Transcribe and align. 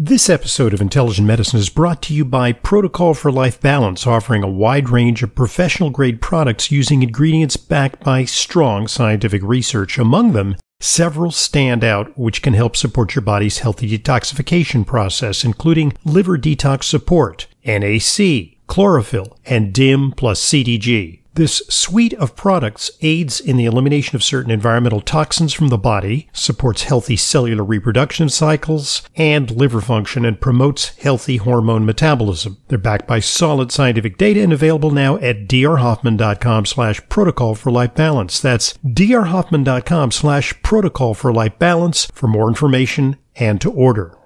This 0.00 0.30
episode 0.30 0.72
of 0.72 0.80
Intelligent 0.80 1.26
Medicine 1.26 1.58
is 1.58 1.70
brought 1.70 2.02
to 2.02 2.14
you 2.14 2.24
by 2.24 2.52
Protocol 2.52 3.14
for 3.14 3.32
Life 3.32 3.60
Balance, 3.60 4.06
offering 4.06 4.44
a 4.44 4.48
wide 4.48 4.90
range 4.90 5.24
of 5.24 5.34
professional 5.34 5.90
grade 5.90 6.22
products 6.22 6.70
using 6.70 7.02
ingredients 7.02 7.56
backed 7.56 8.04
by 8.04 8.24
strong 8.24 8.86
scientific 8.86 9.42
research. 9.42 9.98
Among 9.98 10.34
them, 10.34 10.54
several 10.78 11.32
stand 11.32 11.82
out 11.82 12.16
which 12.16 12.42
can 12.42 12.54
help 12.54 12.76
support 12.76 13.16
your 13.16 13.22
body's 13.22 13.58
healthy 13.58 13.98
detoxification 13.98 14.86
process, 14.86 15.42
including 15.42 15.94
liver 16.04 16.38
detox 16.38 16.84
support, 16.84 17.48
NAC, 17.66 18.56
chlorophyll, 18.68 19.36
and 19.46 19.72
DIM 19.72 20.12
plus 20.12 20.40
CDG. 20.40 21.17
This 21.34 21.62
suite 21.68 22.14
of 22.14 22.34
products 22.34 22.90
aids 23.00 23.40
in 23.40 23.56
the 23.56 23.64
elimination 23.64 24.16
of 24.16 24.24
certain 24.24 24.50
environmental 24.50 25.00
toxins 25.00 25.52
from 25.52 25.68
the 25.68 25.78
body, 25.78 26.28
supports 26.32 26.82
healthy 26.82 27.16
cellular 27.16 27.62
reproduction 27.62 28.28
cycles 28.28 29.02
and 29.14 29.50
liver 29.50 29.80
function, 29.80 30.24
and 30.24 30.40
promotes 30.40 30.96
healthy 30.96 31.36
hormone 31.36 31.86
metabolism. 31.86 32.58
They're 32.68 32.78
backed 32.78 33.06
by 33.06 33.20
solid 33.20 33.70
scientific 33.70 34.18
data 34.18 34.42
and 34.42 34.52
available 34.52 34.90
now 34.90 35.16
at 35.18 35.46
drhoffman.com 35.46 36.66
slash 36.66 37.00
protocol 37.08 37.54
for 37.54 37.70
life 37.70 37.94
balance. 37.94 38.40
That's 38.40 38.74
drhoffman.com 38.84 40.10
slash 40.10 40.60
protocol 40.62 41.14
for 41.14 41.32
life 41.32 41.58
balance 41.58 42.06
for 42.12 42.26
more 42.26 42.48
information 42.48 43.16
and 43.36 43.60
to 43.60 43.70
order. 43.70 44.18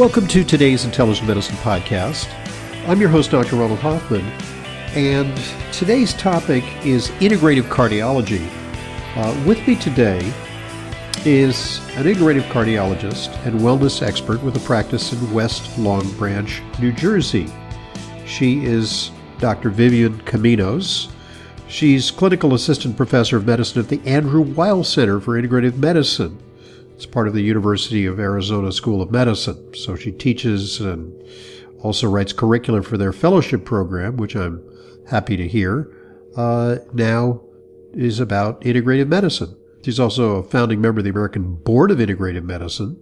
Welcome 0.00 0.28
to 0.28 0.44
today's 0.44 0.86
Intelligent 0.86 1.28
Medicine 1.28 1.56
Podcast. 1.56 2.26
I'm 2.88 3.02
your 3.02 3.10
host, 3.10 3.32
Dr. 3.32 3.56
Ronald 3.56 3.80
Hoffman, 3.80 4.24
and 4.96 5.38
today's 5.74 6.14
topic 6.14 6.64
is 6.86 7.10
integrative 7.20 7.64
cardiology. 7.64 8.40
Uh, 9.14 9.44
with 9.46 9.58
me 9.68 9.76
today 9.76 10.20
is 11.26 11.80
an 11.96 12.04
integrative 12.06 12.48
cardiologist 12.48 13.28
and 13.44 13.60
wellness 13.60 14.00
expert 14.00 14.42
with 14.42 14.56
a 14.56 14.60
practice 14.60 15.12
in 15.12 15.34
West 15.34 15.78
Long 15.78 16.10
Branch, 16.12 16.62
New 16.80 16.92
Jersey. 16.92 17.46
She 18.24 18.64
is 18.64 19.10
Dr. 19.38 19.68
Vivian 19.68 20.18
Kominos. 20.22 21.10
She's 21.68 22.10
clinical 22.10 22.54
assistant 22.54 22.96
professor 22.96 23.36
of 23.36 23.44
medicine 23.44 23.82
at 23.82 23.90
the 23.90 24.00
Andrew 24.06 24.40
Weil 24.40 24.82
Center 24.82 25.20
for 25.20 25.38
Integrative 25.38 25.76
Medicine 25.76 26.38
it's 27.00 27.06
part 27.06 27.26
of 27.26 27.32
the 27.32 27.40
University 27.40 28.04
of 28.04 28.20
Arizona 28.20 28.70
School 28.70 29.00
of 29.00 29.10
Medicine. 29.10 29.72
So 29.72 29.96
she 29.96 30.12
teaches 30.12 30.82
and 30.82 31.10
also 31.80 32.06
writes 32.06 32.34
curriculum 32.34 32.82
for 32.82 32.98
their 32.98 33.10
fellowship 33.10 33.64
program, 33.64 34.18
which 34.18 34.36
I'm 34.36 34.62
happy 35.08 35.34
to 35.38 35.48
hear. 35.48 35.90
Uh, 36.36 36.76
now 36.92 37.40
is 37.94 38.20
about 38.20 38.60
integrative 38.60 39.08
medicine. 39.08 39.56
She's 39.82 39.98
also 39.98 40.36
a 40.36 40.42
founding 40.42 40.82
member 40.82 41.00
of 41.00 41.04
the 41.04 41.10
American 41.10 41.54
Board 41.54 41.90
of 41.90 41.96
Integrative 41.96 42.44
Medicine. 42.44 43.00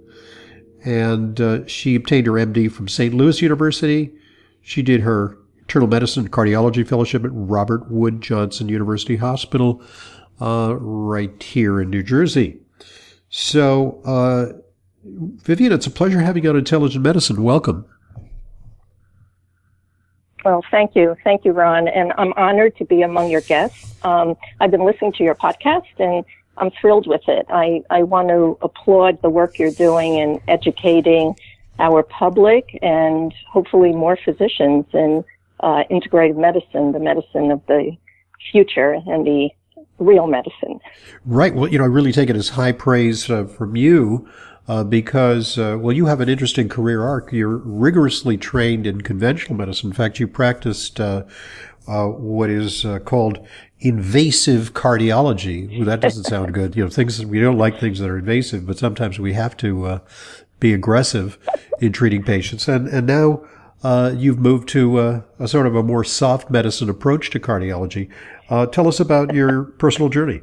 And 0.84 1.40
uh, 1.40 1.66
she 1.66 1.96
obtained 1.96 2.28
her 2.28 2.34
MD 2.34 2.70
from 2.70 2.86
St. 2.86 3.12
Louis 3.12 3.42
University. 3.42 4.14
She 4.62 4.80
did 4.80 5.00
her 5.00 5.36
internal 5.58 5.88
medicine 5.88 6.22
and 6.22 6.32
cardiology 6.32 6.86
fellowship 6.86 7.24
at 7.24 7.32
Robert 7.32 7.90
Wood 7.90 8.20
Johnson 8.20 8.68
University 8.68 9.16
Hospital 9.16 9.82
uh, 10.40 10.76
right 10.78 11.42
here 11.42 11.80
in 11.80 11.90
New 11.90 12.04
Jersey. 12.04 12.60
So, 13.30 14.00
uh, 14.04 14.58
Vivian, 15.04 15.72
it's 15.72 15.86
a 15.86 15.90
pleasure 15.90 16.20
having 16.20 16.44
you 16.44 16.50
on 16.50 16.56
Intelligent 16.56 17.02
Medicine. 17.04 17.42
Welcome. 17.42 17.86
Well, 20.44 20.64
thank 20.70 20.94
you. 20.94 21.16
Thank 21.24 21.44
you, 21.44 21.52
Ron. 21.52 21.88
And 21.88 22.12
I'm 22.16 22.32
honored 22.34 22.76
to 22.76 22.84
be 22.84 23.02
among 23.02 23.30
your 23.30 23.40
guests. 23.40 23.94
Um, 24.04 24.36
I've 24.60 24.70
been 24.70 24.84
listening 24.84 25.12
to 25.14 25.24
your 25.24 25.34
podcast 25.34 25.82
and 25.98 26.24
I'm 26.56 26.70
thrilled 26.80 27.06
with 27.06 27.22
it. 27.28 27.46
I, 27.50 27.82
I 27.90 28.02
want 28.02 28.28
to 28.28 28.56
applaud 28.62 29.20
the 29.22 29.30
work 29.30 29.58
you're 29.58 29.72
doing 29.72 30.14
in 30.14 30.40
educating 30.48 31.34
our 31.78 32.02
public 32.02 32.78
and 32.82 33.32
hopefully 33.50 33.92
more 33.92 34.16
physicians 34.24 34.86
in 34.92 35.24
uh, 35.60 35.84
integrative 35.90 36.36
medicine, 36.36 36.92
the 36.92 36.98
medicine 36.98 37.50
of 37.50 37.64
the 37.66 37.96
future 38.50 38.94
and 39.06 39.26
the 39.26 39.50
real 39.98 40.26
medicine. 40.26 40.80
Right. 41.24 41.54
Well, 41.54 41.68
you 41.68 41.78
know, 41.78 41.84
I 41.84 41.88
really 41.88 42.12
take 42.12 42.30
it 42.30 42.36
as 42.36 42.50
high 42.50 42.72
praise 42.72 43.28
uh, 43.30 43.44
from 43.44 43.76
you 43.76 44.28
uh, 44.68 44.84
because, 44.84 45.58
uh, 45.58 45.76
well, 45.80 45.94
you 45.94 46.06
have 46.06 46.20
an 46.20 46.28
interesting 46.28 46.68
career 46.68 47.02
arc. 47.02 47.32
You're 47.32 47.56
rigorously 47.56 48.36
trained 48.36 48.86
in 48.86 49.00
conventional 49.00 49.56
medicine. 49.56 49.90
In 49.90 49.94
fact, 49.94 50.20
you 50.20 50.28
practiced 50.28 51.00
uh, 51.00 51.24
uh, 51.86 52.06
what 52.06 52.50
is 52.50 52.84
uh, 52.84 52.98
called 53.00 53.46
invasive 53.80 54.74
cardiology. 54.74 55.84
That 55.84 56.00
doesn't 56.00 56.24
sound 56.24 56.52
good. 56.52 56.76
You 56.76 56.84
know, 56.84 56.90
things 56.90 57.24
we 57.24 57.40
don't 57.40 57.58
like 57.58 57.80
things 57.80 57.98
that 58.00 58.10
are 58.10 58.18
invasive, 58.18 58.66
but 58.66 58.78
sometimes 58.78 59.18
we 59.18 59.32
have 59.34 59.56
to 59.58 60.00
be 60.60 60.74
aggressive 60.74 61.38
in 61.80 61.92
treating 61.92 62.22
patients. 62.22 62.68
And 62.68 62.88
and 62.88 63.06
now. 63.06 63.42
Uh, 63.80 64.12
you've 64.16 64.40
moved 64.40 64.68
to 64.68 64.98
uh, 64.98 65.20
a 65.38 65.46
sort 65.46 65.64
of 65.64 65.76
a 65.76 65.84
more 65.84 66.02
soft 66.02 66.50
medicine 66.50 66.90
approach 66.90 67.30
to 67.30 67.38
cardiology. 67.38 68.10
Uh, 68.48 68.66
tell 68.66 68.88
us 68.88 69.00
about 69.00 69.34
your 69.34 69.64
personal 69.64 70.08
journey. 70.08 70.42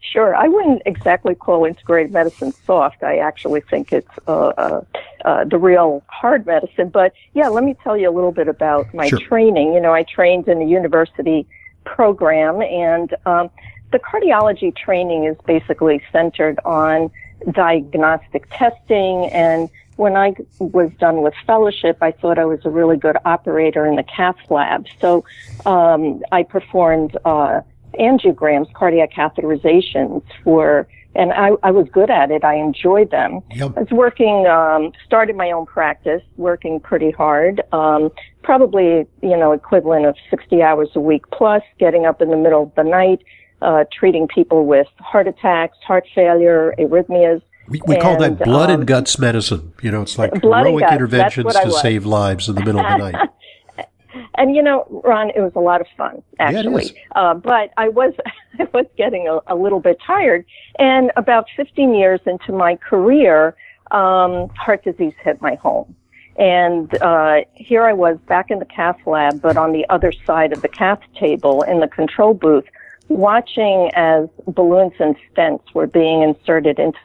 Sure. 0.00 0.34
I 0.34 0.48
wouldn't 0.48 0.82
exactly 0.86 1.34
call 1.34 1.62
integrative 1.62 2.10
medicine 2.10 2.52
soft. 2.64 3.02
I 3.02 3.18
actually 3.18 3.60
think 3.60 3.92
it's 3.92 4.08
uh, 4.28 4.48
uh, 4.48 4.80
uh, 5.24 5.44
the 5.44 5.58
real 5.58 6.02
hard 6.06 6.46
medicine. 6.46 6.90
But 6.90 7.12
yeah, 7.34 7.48
let 7.48 7.64
me 7.64 7.76
tell 7.82 7.96
you 7.96 8.08
a 8.08 8.14
little 8.14 8.32
bit 8.32 8.48
about 8.48 8.92
my 8.94 9.08
sure. 9.08 9.18
training. 9.18 9.74
You 9.74 9.80
know, 9.80 9.92
I 9.92 10.04
trained 10.04 10.48
in 10.48 10.62
a 10.62 10.64
university 10.64 11.46
program, 11.84 12.62
and 12.62 13.14
um, 13.26 13.50
the 13.92 13.98
cardiology 13.98 14.74
training 14.74 15.24
is 15.24 15.36
basically 15.44 16.00
centered 16.12 16.58
on 16.64 17.10
diagnostic 17.52 18.48
testing 18.50 19.26
and 19.32 19.68
when 19.96 20.16
I 20.16 20.34
was 20.58 20.90
done 20.98 21.22
with 21.22 21.34
fellowship, 21.46 21.98
I 22.02 22.12
thought 22.12 22.38
I 22.38 22.44
was 22.44 22.60
a 22.64 22.70
really 22.70 22.96
good 22.96 23.16
operator 23.24 23.86
in 23.86 23.96
the 23.96 24.04
cath 24.04 24.36
lab. 24.50 24.86
So 25.00 25.24
um, 25.64 26.22
I 26.32 26.42
performed 26.42 27.16
uh, 27.24 27.62
angiograms, 27.98 28.72
cardiac 28.74 29.12
catheterizations 29.12 30.22
for, 30.44 30.86
and 31.14 31.32
I, 31.32 31.52
I, 31.62 31.70
was 31.70 31.88
good 31.90 32.10
at 32.10 32.30
it. 32.30 32.44
I 32.44 32.56
enjoyed 32.56 33.10
them. 33.10 33.40
Yep. 33.52 33.72
I 33.76 33.80
was 33.80 33.90
working, 33.90 34.46
um, 34.46 34.92
started 35.04 35.34
my 35.34 35.50
own 35.50 35.64
practice, 35.64 36.22
working 36.36 36.78
pretty 36.78 37.10
hard. 37.10 37.62
Um, 37.72 38.10
probably, 38.42 39.06
you 39.22 39.36
know, 39.36 39.52
equivalent 39.52 40.04
of 40.04 40.16
60 40.30 40.62
hours 40.62 40.90
a 40.94 41.00
week 41.00 41.24
plus, 41.32 41.62
getting 41.78 42.04
up 42.04 42.20
in 42.20 42.30
the 42.30 42.36
middle 42.36 42.64
of 42.64 42.74
the 42.74 42.84
night, 42.84 43.22
uh, 43.62 43.84
treating 43.90 44.28
people 44.28 44.66
with 44.66 44.88
heart 44.98 45.26
attacks, 45.26 45.78
heart 45.86 46.06
failure, 46.14 46.74
arrhythmias. 46.78 47.40
We, 47.68 47.80
we 47.86 47.94
and, 47.94 48.02
call 48.02 48.18
that 48.18 48.38
blood 48.38 48.70
um, 48.70 48.80
and 48.80 48.86
guts 48.86 49.18
medicine. 49.18 49.72
You 49.82 49.90
know, 49.90 50.02
it's 50.02 50.18
like 50.18 50.32
heroic 50.40 50.84
interventions 50.90 51.54
to 51.54 51.72
save 51.72 52.06
lives 52.06 52.48
in 52.48 52.54
the 52.54 52.64
middle 52.64 52.80
of 52.80 52.86
the 52.86 53.10
night. 53.10 53.28
and 54.36 54.54
you 54.54 54.62
know, 54.62 54.86
Ron, 55.04 55.30
it 55.30 55.40
was 55.40 55.52
a 55.54 55.60
lot 55.60 55.80
of 55.80 55.86
fun 55.96 56.22
actually. 56.38 56.84
Yeah, 56.94 57.20
uh, 57.20 57.34
but 57.34 57.72
I 57.76 57.88
was 57.88 58.14
I 58.58 58.68
was 58.72 58.86
getting 58.96 59.28
a, 59.28 59.40
a, 59.52 59.56
little 59.56 59.80
bit 59.80 59.98
tired, 60.06 60.44
and 60.78 61.10
about 61.16 61.46
15 61.56 61.94
years 61.94 62.20
into 62.26 62.52
my 62.52 62.76
career, 62.76 63.56
um, 63.90 64.48
heart 64.50 64.84
disease 64.84 65.14
hit 65.22 65.40
my 65.42 65.56
home. 65.56 65.94
And 66.38 66.94
uh, 67.02 67.40
here 67.54 67.84
I 67.84 67.94
was 67.94 68.18
back 68.26 68.50
in 68.50 68.58
the 68.58 68.66
cath 68.66 68.98
lab, 69.06 69.40
but 69.40 69.56
on 69.56 69.72
the 69.72 69.86
other 69.88 70.12
side 70.26 70.52
of 70.52 70.60
the 70.60 70.68
cath 70.68 71.00
table 71.18 71.62
in 71.62 71.80
the 71.80 71.88
control 71.88 72.34
booth, 72.34 72.64
watching 73.08 73.90
as 73.94 74.28
balloons 74.46 74.92
and 74.98 75.16
stents 75.34 75.62
were 75.72 75.86
being 75.86 76.22
inserted 76.22 76.78
into 76.78 76.98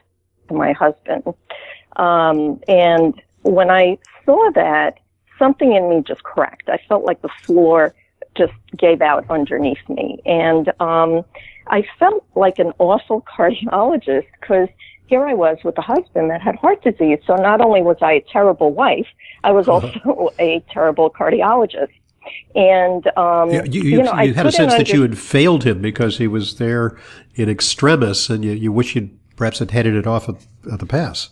my 0.51 0.73
husband. 0.73 1.23
Um, 1.95 2.59
and 2.67 3.19
when 3.44 3.69
I 3.69 3.98
saw 4.25 4.51
that, 4.56 5.00
something 5.38 5.74
in 5.74 5.89
me 5.89 6.03
just 6.07 6.24
cracked. 6.24 6.69
I 6.69 6.80
felt 6.88 7.03
like 7.03 7.21
the 7.21 7.30
floor 7.44 7.94
just 8.38 8.53
gave 8.77 9.01
out 9.01 9.25
underneath 9.30 9.89
me. 9.89 10.21
And 10.25 10.71
um, 10.80 11.25
I 11.68 11.83
felt 12.00 12.25
like 12.36 12.59
an 12.59 12.74
awful 12.80 13.21
cardiologist 13.38 14.27
because 14.39 14.69
here 15.07 15.25
I 15.25 15.33
was 15.33 15.57
with 15.63 15.77
a 15.77 15.81
husband 15.81 16.30
that 16.30 16.42
had 16.42 16.56
heart 16.56 16.81
disease. 16.83 17.19
So 17.27 17.36
not 17.36 17.59
only 17.59 17.81
was 17.81 17.98
I 18.01 18.13
a 18.13 18.21
terrible 18.21 18.71
wife, 18.71 19.07
I 19.44 19.51
was 19.51 19.68
uh-huh. 19.68 19.89
also 20.06 20.33
a 20.39 20.63
terrible 20.71 21.09
cardiologist. 21.09 21.89
And 22.56 23.06
um, 23.18 23.50
yeah, 23.50 23.63
you, 23.63 23.81
you, 23.81 23.89
you, 23.98 24.03
know, 24.03 24.19
you 24.21 24.33
had 24.33 24.45
a 24.45 24.51
sense 24.51 24.74
under- 24.74 24.83
that 24.83 24.94
you 24.94 25.01
had 25.01 25.18
failed 25.18 25.63
him 25.63 25.81
because 25.81 26.18
he 26.18 26.27
was 26.27 26.57
there 26.57 26.98
in 27.36 27.50
extremis, 27.50 28.30
and 28.30 28.45
you, 28.45 28.51
you 28.51 28.71
wish 28.71 28.95
you'd 28.95 29.18
perhaps 29.41 29.57
had 29.57 29.71
headed 29.71 29.95
it 29.95 30.05
off 30.05 30.29
at, 30.29 30.35
the 30.77 30.85
pass. 30.85 31.31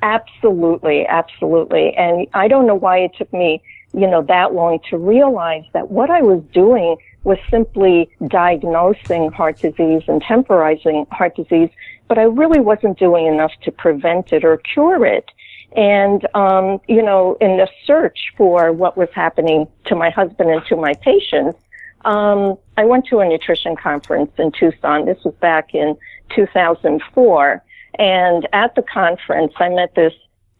Absolutely, 0.00 1.04
absolutely. 1.08 1.92
And 1.96 2.28
I 2.34 2.46
don't 2.46 2.68
know 2.68 2.76
why 2.76 2.98
it 2.98 3.16
took 3.18 3.32
me, 3.32 3.60
you 3.92 4.06
know, 4.06 4.22
that 4.28 4.54
long 4.54 4.78
to 4.90 4.96
realize 4.96 5.64
that 5.72 5.90
what 5.90 6.08
I 6.08 6.22
was 6.22 6.40
doing 6.54 6.96
was 7.24 7.38
simply 7.50 8.08
diagnosing 8.28 9.32
heart 9.32 9.58
disease 9.58 10.04
and 10.06 10.22
temporizing 10.22 11.04
heart 11.10 11.34
disease, 11.34 11.70
but 12.06 12.16
I 12.16 12.22
really 12.22 12.60
wasn't 12.60 12.96
doing 12.96 13.26
enough 13.26 13.50
to 13.62 13.72
prevent 13.72 14.32
it 14.32 14.44
or 14.44 14.58
cure 14.58 15.04
it. 15.04 15.28
And, 15.74 16.28
um, 16.36 16.80
you 16.86 17.02
know, 17.02 17.36
in 17.40 17.56
the 17.56 17.68
search 17.84 18.20
for 18.36 18.70
what 18.70 18.96
was 18.96 19.08
happening 19.12 19.66
to 19.86 19.96
my 19.96 20.10
husband 20.10 20.48
and 20.48 20.64
to 20.66 20.76
my 20.76 20.94
patients, 20.94 21.58
um, 22.04 22.56
I 22.76 22.84
went 22.84 23.06
to 23.06 23.18
a 23.18 23.28
nutrition 23.28 23.74
conference 23.74 24.30
in 24.38 24.52
Tucson. 24.52 25.06
This 25.06 25.18
was 25.24 25.34
back 25.40 25.74
in 25.74 25.96
2004. 26.34 27.62
And 27.98 28.48
at 28.52 28.74
the 28.74 28.82
conference, 28.82 29.52
I 29.58 29.68
met 29.70 29.94
this, 29.94 30.12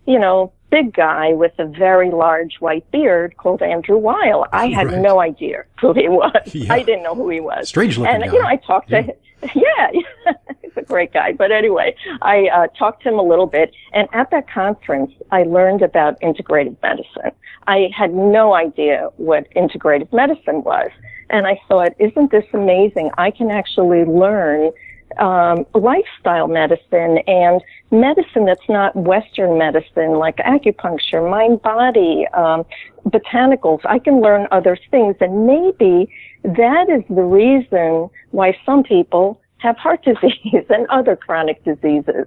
you 0.06 0.18
know, 0.18 0.52
big 0.70 0.94
guy 0.94 1.32
with 1.32 1.52
a 1.58 1.66
very 1.66 2.10
large 2.10 2.56
white 2.60 2.90
beard 2.90 3.36
called 3.36 3.62
Andrew 3.62 3.98
Weil. 3.98 4.46
I 4.52 4.68
had 4.68 4.88
right. 4.88 4.98
no 4.98 5.20
idea 5.20 5.64
who 5.80 5.92
he 5.92 6.08
was. 6.08 6.54
Yeah. 6.54 6.72
I 6.72 6.82
didn't 6.82 7.02
know 7.02 7.14
who 7.14 7.28
he 7.28 7.40
was. 7.40 7.68
Strange 7.68 7.98
looking 7.98 8.14
And, 8.14 8.24
guy. 8.24 8.32
you 8.32 8.42
know, 8.42 8.48
I 8.48 8.56
talked 8.56 8.90
yeah. 8.90 9.02
to 9.02 9.06
him. 9.08 9.16
Yeah, 9.54 9.90
he's 10.62 10.72
a 10.76 10.82
great 10.82 11.12
guy. 11.12 11.32
But 11.32 11.52
anyway, 11.52 11.94
I 12.22 12.48
uh, 12.48 12.66
talked 12.68 13.02
to 13.02 13.10
him 13.10 13.18
a 13.18 13.22
little 13.22 13.46
bit. 13.46 13.70
And 13.92 14.08
at 14.12 14.30
that 14.30 14.50
conference, 14.50 15.12
I 15.30 15.42
learned 15.42 15.82
about 15.82 16.18
integrative 16.20 16.76
medicine. 16.82 17.32
I 17.66 17.90
had 17.96 18.14
no 18.14 18.54
idea 18.54 19.10
what 19.18 19.46
integrative 19.54 20.10
medicine 20.12 20.64
was. 20.64 20.90
And 21.28 21.46
I 21.46 21.60
thought, 21.68 21.92
isn't 21.98 22.30
this 22.30 22.46
amazing? 22.54 23.10
I 23.18 23.30
can 23.30 23.50
actually 23.50 24.04
learn 24.04 24.72
um, 25.19 25.64
lifestyle 25.75 26.49
medicine 26.49 27.19
and 27.26 27.61
medicine 27.91 28.44
that's 28.44 28.69
not 28.69 28.94
Western 28.97 29.58
medicine, 29.58 30.19
like 30.19 30.37
acupuncture, 30.38 31.29
mind 31.29 31.62
body, 31.62 32.26
um, 32.35 32.64
botanicals. 33.06 33.81
I 33.85 33.99
can 33.99 34.20
learn 34.20 34.47
other 34.50 34.76
things, 34.91 35.17
and 35.20 35.47
maybe 35.47 36.11
that 36.44 36.88
is 36.88 37.03
the 37.08 37.23
reason 37.23 38.11
why 38.31 38.56
some 38.67 38.82
people 38.82 39.41
have 39.58 39.76
heart 39.76 40.05
disease 40.05 40.64
and 40.69 40.87
other 40.88 41.17
chronic 41.17 41.64
diseases. 41.64 42.26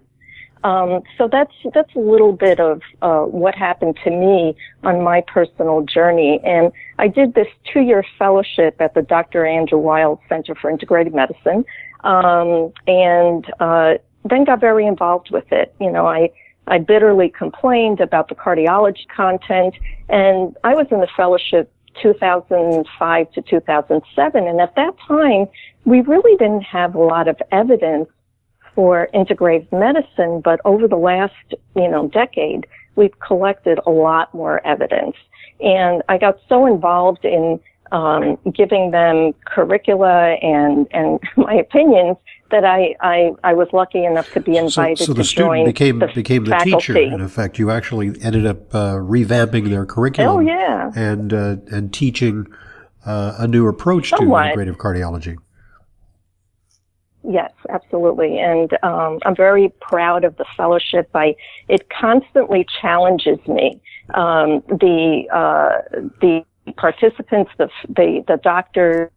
Um, 0.64 1.04
so 1.18 1.30
that's 1.32 1.54
that's 1.74 1.96
a 1.96 2.00
little 2.00 2.34
bit 2.34 2.60
of 2.60 2.82
uh, 3.02 3.22
what 3.22 3.56
happened 3.56 3.98
to 4.04 4.10
me 4.10 4.58
on 4.84 5.02
my 5.02 5.22
personal 5.22 5.84
journey, 5.84 6.42
and 6.44 6.72
I 6.98 7.08
did 7.08 7.34
this 7.34 7.48
two-year 7.72 8.04
fellowship 8.18 8.76
at 8.82 8.94
the 8.94 9.02
Dr. 9.02 9.46
Andrew 9.46 9.80
Weil 9.80 10.22
Center 10.28 10.56
for 10.56 10.70
Integrative 10.70 11.14
Medicine, 11.14 11.64
um, 12.02 12.72
and 12.88 13.46
uh, 13.60 13.94
then 14.26 14.44
got 14.44 14.60
very 14.60 14.86
involved 14.86 15.30
with 15.32 15.52
it. 15.52 15.74
You 15.80 15.92
know, 15.92 16.08
I 16.08 16.30
I 16.68 16.78
bitterly 16.78 17.30
complained 17.30 18.00
about 18.00 18.30
the 18.30 18.36
cardiology 18.36 19.08
content, 19.16 19.76
and 20.08 20.56
I 20.64 20.76
was 20.76 20.88
in 20.92 21.00
the 21.00 21.08
fellowship 21.18 21.72
2005 22.02 23.32
to 23.32 23.42
2007, 23.42 24.48
and 24.48 24.62
at 24.62 24.76
that 24.76 24.96
time 25.08 25.48
we 25.86 26.02
really 26.02 26.38
didn't 26.38 26.62
have 26.62 26.96
a 26.96 27.00
lot 27.00 27.28
of 27.28 27.38
evidence 27.52 28.10
for 28.76 29.10
integrative 29.14 29.72
medicine, 29.72 30.42
but 30.42 30.62
over 30.64 30.88
the 30.88 30.96
last, 30.96 31.34
you 31.76 31.90
know, 31.90 32.08
decade, 32.08 32.68
we've 32.96 33.18
collected 33.20 33.80
a 33.86 33.90
lot 33.90 34.34
more 34.34 34.66
evidence. 34.66 35.16
And 35.60 36.02
I 36.08 36.18
got 36.18 36.38
so 36.48 36.66
involved 36.66 37.26
in 37.26 37.60
um, 37.92 38.38
giving 38.54 38.92
them 38.92 39.34
curricula 39.46 40.36
and, 40.42 40.88
and 40.92 41.20
my 41.38 41.54
opinions 41.54 42.18
that 42.52 42.66
I, 42.66 42.96
I, 43.02 43.32
I 43.44 43.54
was 43.54 43.68
lucky 43.74 44.04
enough 44.04 44.32
to 44.32 44.40
be 44.40 44.58
invited 44.58 44.98
so, 44.98 45.06
so 45.06 45.14
the 45.14 45.22
to 45.22 45.28
student 45.28 45.50
join 45.50 45.66
became 45.66 46.00
the 46.00 46.08
became 46.08 46.46
the 46.46 46.52
faculty. 46.52 46.72
teacher. 46.72 46.98
In 46.98 47.22
effect, 47.22 47.60
you 47.60 47.70
actually 47.70 48.20
ended 48.22 48.46
up 48.46 48.74
uh, 48.74 48.96
revamping 48.96 49.70
their 49.70 49.86
curriculum. 49.86 50.36
Oh 50.36 50.40
yeah, 50.40 50.92
and 50.96 51.32
uh, 51.32 51.58
and 51.72 51.94
teaching 51.94 52.48
uh, 53.06 53.36
a 53.38 53.48
new 53.48 53.68
approach 53.68 54.10
Somewhat. 54.10 54.44
to 54.44 54.58
integrative 54.58 54.78
cardiology. 54.78 55.38
Yes, 57.24 57.52
absolutely. 57.70 58.40
And 58.40 58.72
um, 58.82 59.20
I'm 59.26 59.36
very 59.36 59.70
proud 59.82 60.24
of 60.24 60.38
the 60.38 60.46
fellowship. 60.56 61.10
I, 61.14 61.36
it 61.68 61.88
constantly 61.90 62.66
challenges 62.82 63.40
me. 63.48 63.82
Um, 64.14 64.64
the 64.68 65.26
uh, 65.32 66.00
the 66.22 66.44
participants, 66.76 67.52
the 67.58 67.70
the, 67.88 68.24
the 68.28 68.38
doctors, 68.44 69.12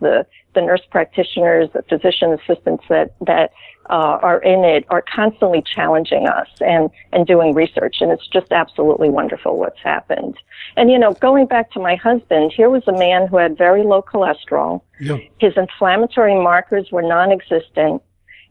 the 0.00 0.26
the 0.54 0.62
nurse 0.62 0.82
practitioners, 0.90 1.68
the 1.72 1.82
physician 1.82 2.32
assistants 2.32 2.84
that 2.88 3.14
that 3.20 3.52
uh, 3.88 4.18
are 4.22 4.42
in 4.42 4.64
it 4.64 4.84
are 4.88 5.02
constantly 5.02 5.62
challenging 5.62 6.26
us 6.26 6.48
and 6.60 6.90
and 7.12 7.26
doing 7.26 7.54
research, 7.54 7.96
and 8.00 8.10
it's 8.10 8.26
just 8.28 8.50
absolutely 8.52 9.08
wonderful 9.08 9.58
what's 9.58 9.80
happened. 9.80 10.36
And 10.76 10.90
you 10.90 10.98
know, 10.98 11.12
going 11.14 11.46
back 11.46 11.70
to 11.72 11.80
my 11.80 11.94
husband, 11.96 12.52
here 12.56 12.70
was 12.70 12.82
a 12.88 12.92
man 12.92 13.28
who 13.28 13.36
had 13.36 13.56
very 13.56 13.84
low 13.84 14.02
cholesterol. 14.02 14.82
Yeah. 15.00 15.18
His 15.38 15.52
inflammatory 15.56 16.34
markers 16.34 16.90
were 16.90 17.02
non-existent, 17.02 18.02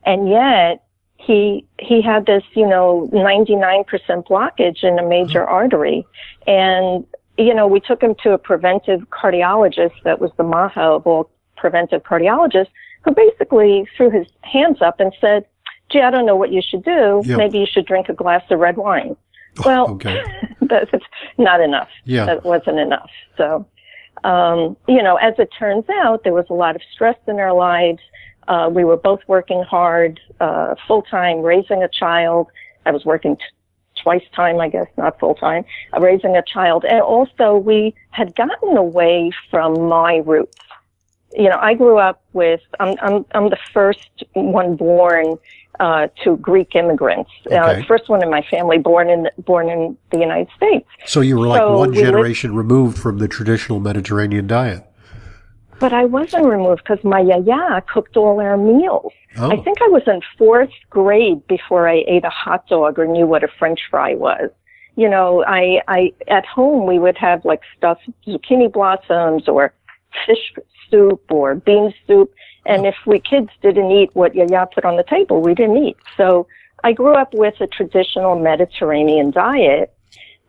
and 0.06 0.30
yet 0.30 0.84
he 1.18 1.66
he 1.80 2.01
had 2.01 2.25
this, 2.25 2.44
you 2.54 2.68
know, 2.68 3.10
99% 3.12 3.86
blockage 4.28 4.84
in 4.84 5.00
a 5.00 5.08
major 5.08 5.42
mm-hmm. 5.42 5.54
artery, 5.54 6.08
and 6.48 7.06
you 7.38 7.54
know, 7.54 7.68
we 7.68 7.80
took 7.80 8.02
him 8.02 8.16
to 8.24 8.32
a 8.32 8.38
preventive 8.38 9.02
cardiologist 9.10 9.94
that 10.04 10.20
was 10.20 10.32
the 10.38 10.44
Maha 10.44 10.82
of 10.82 11.08
all 11.08 11.30
preventive 11.58 12.04
cardiologists, 12.04 12.70
who 13.04 13.14
basically 13.14 13.88
threw 13.96 14.10
his 14.10 14.28
hands 14.42 14.82
up 14.82 15.00
and 15.00 15.14
said, 15.20 15.46
"Gee, 15.92 16.02
I 16.02 16.12
don't 16.12 16.26
know 16.26 16.36
what 16.36 16.52
you 16.52 16.62
should 16.62 16.84
do. 16.84 17.22
Yep. 17.26 17.38
Maybe 17.38 17.60
you 17.60 17.66
should 17.66 17.86
drink 17.86 18.10
a 18.10 18.14
glass 18.14 18.44
of 18.50 18.60
red 18.60 18.78
wine." 18.78 19.16
Well, 19.64 19.92
okay. 19.92 20.24
that's 20.62 20.92
not 21.38 21.62
enough. 21.62 21.90
Yeah. 22.04 22.26
That 22.26 22.44
wasn't 22.44 22.80
enough. 22.80 23.10
So, 23.38 23.66
um, 24.24 24.76
you 24.88 25.02
know, 25.02 25.16
as 25.16 25.36
it 25.38 25.50
turns 25.58 25.86
out, 25.90 26.24
there 26.24 26.34
was 26.34 26.46
a 26.50 26.54
lot 26.54 26.76
of 26.76 26.82
stress 26.94 27.18
in 27.28 27.40
our 27.40 27.54
lives. 27.54 28.00
Uh, 28.48 28.70
we 28.72 28.84
were 28.84 28.98
both 28.98 29.22
working 29.28 29.64
hard, 29.64 30.20
uh, 30.40 30.76
full 30.88 31.02
time, 31.04 31.40
raising 31.42 31.84
a 31.84 31.88
child. 31.88 32.48
I 32.86 32.92
was 32.92 33.06
working 33.06 33.38
t- 33.38 33.44
twice 34.06 34.22
time, 34.36 34.60
I 34.60 34.69
guess, 34.69 34.86
not 34.98 35.19
full 35.19 35.34
time, 35.34 35.66
uh, 35.92 36.00
raising 36.00 36.38
a 36.38 36.44
child. 36.44 36.86
And 36.86 37.02
also 37.02 37.57
we 37.57 37.96
had 38.12 38.36
gotten 38.36 38.78
away 38.78 39.31
from 39.50 39.88
my 39.90 40.18
roots. 40.18 40.56
You 41.34 41.50
know, 41.50 41.57
I 41.60 41.74
grew 41.74 41.98
up 41.98 42.22
with, 42.34 42.62
I'm, 42.80 42.96
I'm, 43.02 43.25
I'm 43.34 43.50
the 43.50 43.57
first 43.74 44.24
one 44.34 44.75
born 44.75 45.38
uh, 45.80 46.07
to 46.24 46.38
Greek 46.38 46.75
immigrants. 46.75 47.31
Uh, 47.52 47.56
Okay. 47.56 47.81
Uh, 47.81 47.86
first 47.88 48.07
one 48.07 48.22
in 48.22 48.30
my 48.30 48.44
family 48.44 48.78
born 48.78 49.10
in 49.10 49.28
born 49.40 49.69
in 49.69 49.98
the 50.12 50.19
United 50.19 50.50
States. 50.56 50.88
So 51.08 51.22
you 51.22 51.36
were 51.38 51.48
like 51.48 51.62
So 51.62 51.78
one 51.80 51.90
we 51.90 51.96
lived- 51.98 52.06
generation 52.06 52.56
removed 52.56 52.98
from 53.00 53.18
the 53.18 53.28
traditional 53.28 53.80
Mediterranean 53.80 54.46
diet. 54.46 54.84
But 55.80 55.94
I 55.94 56.06
wasn't 56.06 56.45
removed 56.45 56.83
because 56.88 57.04
my 57.04 57.19
yaya 57.19 57.81
cooked 57.81 58.16
all 58.16 58.39
our 58.39 58.57
meals. 58.57 59.12
Oh, 59.38 59.51
I 59.51 59.57
think 59.62 59.81
I 59.81 59.88
was 59.88 60.04
in 60.07 60.22
fourth 60.38 60.72
grade 60.89 61.45
before 61.48 61.89
I 61.89 62.04
ate 62.07 62.24
a 62.24 62.30
hot 62.30 62.68
dog 62.68 62.98
or 62.98 63.06
knew 63.06 63.27
what 63.27 63.44
a 63.44 63.50
French 63.60 63.81
fry 63.89 64.16
was. 64.16 64.50
You 64.95 65.10
know, 65.10 65.44
I, 65.45 65.81
I, 65.88 66.13
at 66.30 66.46
home 66.46 66.88
we 66.88 67.00
would 67.00 67.17
have 67.17 67.44
like 67.44 67.62
stuffed 67.77 68.10
zucchini 68.25 68.72
blossoms 68.72 69.50
or 69.50 69.74
fish 70.25 70.53
soup 70.89 71.29
or 71.29 71.55
bean 71.55 71.94
soup. 72.08 72.34
And 72.65 72.86
if 72.86 72.96
we 73.05 73.20
kids 73.20 73.50
didn't 73.62 73.91
eat 73.91 74.10
what 74.13 74.34
Yaya 74.34 74.67
put 74.74 74.86
on 74.86 74.96
the 74.96 75.03
table, 75.03 75.41
we 75.41 75.53
didn't 75.53 75.77
eat. 75.77 75.98
So 76.15 76.48
I 76.84 76.94
grew 76.94 77.13
up 77.13 77.34
with 77.34 77.60
a 77.60 77.67
traditional 77.67 78.39
Mediterranean 78.39 79.32
diet. 79.32 79.94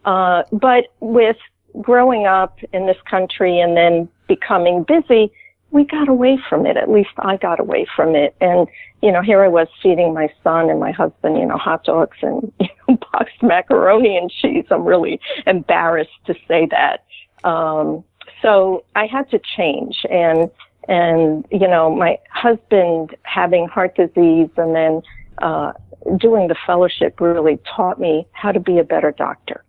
Uh, 0.04 0.44
but 0.52 0.84
with 1.00 1.36
growing 1.80 2.26
up 2.26 2.58
in 2.72 2.86
this 2.86 2.96
country 3.08 3.60
and 3.60 3.76
then 3.76 4.08
becoming 4.28 4.84
busy, 4.84 5.32
we 5.70 5.84
got 5.84 6.08
away 6.08 6.38
from 6.48 6.66
it. 6.66 6.76
At 6.76 6.90
least 6.90 7.10
I 7.18 7.36
got 7.36 7.60
away 7.60 7.86
from 7.94 8.14
it. 8.14 8.34
And, 8.40 8.66
you 9.02 9.12
know, 9.12 9.22
here 9.22 9.42
I 9.42 9.48
was 9.48 9.68
feeding 9.82 10.14
my 10.14 10.28
son 10.42 10.70
and 10.70 10.80
my 10.80 10.92
husband, 10.92 11.36
you 11.36 11.46
know, 11.46 11.58
hot 11.58 11.84
dogs 11.84 12.16
and 12.22 12.52
you 12.60 12.68
know, 12.88 12.98
boxed 13.12 13.42
macaroni 13.42 14.16
and 14.16 14.30
cheese. 14.30 14.64
I'm 14.70 14.84
really 14.84 15.20
embarrassed 15.46 16.10
to 16.26 16.34
say 16.48 16.68
that. 16.70 17.04
Um, 17.48 18.04
so 18.42 18.84
I 18.94 19.06
had 19.06 19.28
to 19.30 19.40
change 19.56 20.04
and, 20.10 20.50
and, 20.88 21.46
you 21.50 21.68
know, 21.68 21.94
my 21.94 22.18
husband 22.30 23.16
having 23.22 23.66
heart 23.66 23.96
disease 23.96 24.50
and 24.56 24.74
then, 24.74 25.02
uh, 25.42 25.72
doing 26.18 26.46
the 26.46 26.56
fellowship 26.66 27.20
really 27.20 27.58
taught 27.74 27.98
me 27.98 28.26
how 28.32 28.52
to 28.52 28.60
be 28.60 28.78
a 28.78 28.84
better 28.84 29.10
doctor. 29.10 29.64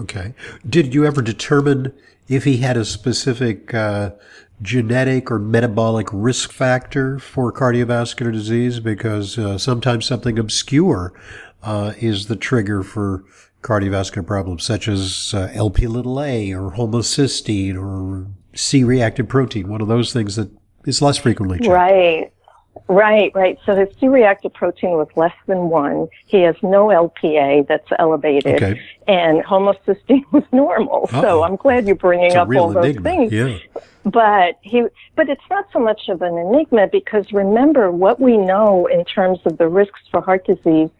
Okay. 0.00 0.34
Did 0.68 0.94
you 0.94 1.04
ever 1.04 1.22
determine 1.22 1.92
if 2.28 2.44
he 2.44 2.58
had 2.58 2.76
a 2.76 2.84
specific 2.84 3.72
uh, 3.74 4.12
genetic 4.60 5.30
or 5.30 5.38
metabolic 5.38 6.08
risk 6.12 6.52
factor 6.52 7.18
for 7.18 7.52
cardiovascular 7.52 8.32
disease? 8.32 8.80
Because 8.80 9.38
uh, 9.38 9.58
sometimes 9.58 10.06
something 10.06 10.38
obscure 10.38 11.12
uh, 11.62 11.92
is 11.98 12.26
the 12.26 12.36
trigger 12.36 12.82
for 12.82 13.24
cardiovascular 13.62 14.26
problems, 14.26 14.64
such 14.64 14.88
as 14.88 15.32
uh, 15.34 15.50
LP 15.54 15.86
little 15.86 16.20
a 16.20 16.52
or 16.52 16.72
homocysteine 16.72 17.80
or 17.80 18.26
C-reactive 18.54 19.28
protein, 19.28 19.68
one 19.68 19.80
of 19.80 19.88
those 19.88 20.12
things 20.12 20.36
that 20.36 20.50
is 20.84 21.00
less 21.00 21.16
frequently 21.18 21.58
checked. 21.58 21.70
Right. 21.70 22.32
Right, 22.88 23.32
right. 23.34 23.58
So 23.64 23.74
his 23.74 23.88
C-reactive 23.98 24.52
protein 24.52 24.92
was 24.92 25.08
less 25.16 25.34
than 25.46 25.70
one. 25.70 26.08
He 26.26 26.40
has 26.42 26.56
no 26.62 26.88
LPA 26.88 27.66
that's 27.66 27.88
elevated, 27.98 28.56
Okay. 28.62 28.80
and 29.06 29.42
homocysteine 29.44 30.24
was 30.32 30.44
normal. 30.52 31.08
Uh-oh. 31.12 31.22
So 31.22 31.42
I'm 31.42 31.56
glad 31.56 31.86
you're 31.86 31.96
bringing 31.96 32.36
up 32.36 32.48
all 32.54 32.72
those 32.72 32.84
enigma. 32.84 33.02
things. 33.02 33.32
Yeah. 33.32 33.58
But 34.04 34.58
he, 34.62 34.84
but 35.14 35.28
it's 35.28 35.48
not 35.48 35.66
so 35.72 35.78
much 35.78 36.08
of 36.08 36.22
an 36.22 36.36
enigma 36.36 36.88
because 36.88 37.32
remember 37.32 37.90
what 37.90 38.18
we 38.20 38.36
know 38.36 38.86
in 38.86 39.04
terms 39.04 39.38
of 39.44 39.58
the 39.58 39.68
risks 39.68 40.00
for 40.10 40.20
heart 40.20 40.44
disease. 40.44 40.90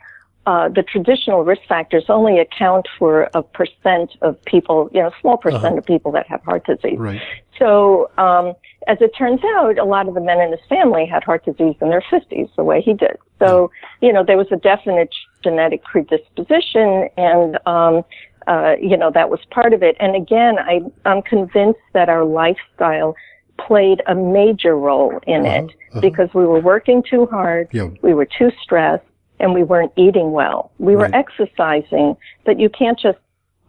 Uh, 0.44 0.68
the 0.68 0.82
traditional 0.82 1.44
risk 1.44 1.62
factors 1.68 2.04
only 2.08 2.40
account 2.40 2.88
for 2.98 3.30
a 3.32 3.42
percent 3.44 4.10
of 4.22 4.42
people, 4.44 4.90
you 4.92 5.00
know, 5.00 5.06
a 5.08 5.12
small 5.20 5.36
percent 5.36 5.64
Uh-huh. 5.64 5.76
of 5.76 5.86
people 5.86 6.10
that 6.10 6.26
have 6.26 6.42
heart 6.42 6.66
disease. 6.66 6.98
Right. 6.98 7.20
So, 7.60 8.10
um, 8.18 8.54
as 8.88 8.98
it 9.00 9.12
turns 9.16 9.40
out, 9.56 9.78
a 9.78 9.84
lot 9.84 10.08
of 10.08 10.14
the 10.14 10.20
men 10.20 10.40
in 10.40 10.50
his 10.50 10.60
family 10.68 11.06
had 11.06 11.22
heart 11.22 11.44
disease 11.44 11.76
in 11.80 11.90
their 11.90 12.00
50s, 12.10 12.50
the 12.56 12.64
way 12.64 12.80
he 12.80 12.92
did. 12.92 13.16
So, 13.38 13.70
you 14.00 14.12
know, 14.12 14.24
there 14.24 14.36
was 14.36 14.48
a 14.50 14.56
definite 14.56 15.14
genetic 15.44 15.84
predisposition, 15.84 17.08
and, 17.16 17.58
um, 17.66 18.04
uh, 18.48 18.74
you 18.80 18.96
know, 18.96 19.10
that 19.12 19.30
was 19.30 19.38
part 19.50 19.72
of 19.72 19.82
it. 19.84 19.96
And 20.00 20.16
again, 20.16 20.58
I, 20.58 20.80
I'm 21.04 21.22
convinced 21.22 21.78
that 21.92 22.08
our 22.08 22.24
lifestyle 22.24 23.14
played 23.58 24.02
a 24.08 24.14
major 24.16 24.76
role 24.76 25.20
in 25.28 25.46
Uh-huh, 25.46 25.56
it 25.66 25.70
uh-huh. 25.92 26.00
because 26.00 26.30
we 26.34 26.44
were 26.46 26.58
working 26.60 27.02
too 27.08 27.26
hard, 27.26 27.68
Yeah. 27.72 27.90
we 28.02 28.12
were 28.14 28.24
too 28.26 28.50
stressed, 28.60 29.04
and 29.42 29.52
we 29.52 29.62
weren't 29.64 29.92
eating 29.96 30.32
well. 30.32 30.70
We 30.78 30.96
were 30.96 31.10
exercising, 31.12 32.16
but 32.46 32.58
you 32.58 32.70
can't 32.70 32.98
just 32.98 33.18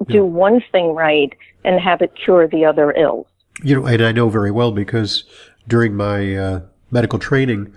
do 0.08 0.18
Yeah. 0.18 0.22
one 0.22 0.62
thing 0.72 0.94
right 0.94 1.34
and 1.66 1.80
have 1.80 2.02
it 2.02 2.14
cure 2.16 2.48
the 2.48 2.64
other 2.64 2.94
ills. 2.96 3.26
You 3.64 3.76
know, 3.76 3.86
and 3.86 4.02
I 4.02 4.12
know 4.12 4.30
very 4.30 4.52
well 4.52 4.72
because 4.72 5.24
during 5.68 5.96
my 5.96 6.36
uh, 6.36 6.60
medical 6.92 7.20
training, 7.20 7.74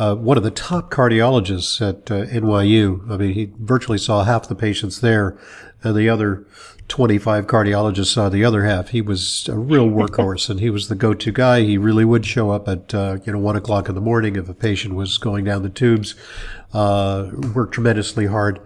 uh, 0.00 0.14
one 0.14 0.38
of 0.38 0.42
the 0.42 0.50
top 0.50 0.90
cardiologists 0.90 1.86
at 1.86 2.10
uh, 2.10 2.24
NYU, 2.24 3.08
I 3.10 3.18
mean, 3.18 3.34
he 3.34 3.52
virtually 3.58 3.98
saw 3.98 4.24
half 4.24 4.48
the 4.48 4.54
patients 4.54 5.02
there, 5.02 5.38
and 5.82 5.94
the 5.94 6.08
other 6.08 6.46
25 6.88 7.46
cardiologists 7.46 8.14
saw 8.14 8.30
the 8.30 8.42
other 8.42 8.64
half. 8.64 8.88
He 8.88 9.02
was 9.02 9.46
a 9.50 9.58
real 9.58 9.90
workhorse, 9.90 10.48
and 10.48 10.58
he 10.58 10.70
was 10.70 10.88
the 10.88 10.94
go-to 10.94 11.30
guy. 11.30 11.64
He 11.64 11.76
really 11.76 12.06
would 12.06 12.24
show 12.24 12.50
up 12.50 12.66
at, 12.66 12.94
uh, 12.94 13.18
you 13.26 13.32
know, 13.34 13.38
one 13.38 13.56
o'clock 13.56 13.90
in 13.90 13.94
the 13.94 14.00
morning 14.00 14.36
if 14.36 14.48
a 14.48 14.54
patient 14.54 14.94
was 14.94 15.18
going 15.18 15.44
down 15.44 15.62
the 15.62 15.68
tubes, 15.68 16.14
uh, 16.72 17.28
worked 17.54 17.74
tremendously 17.74 18.24
hard. 18.24 18.58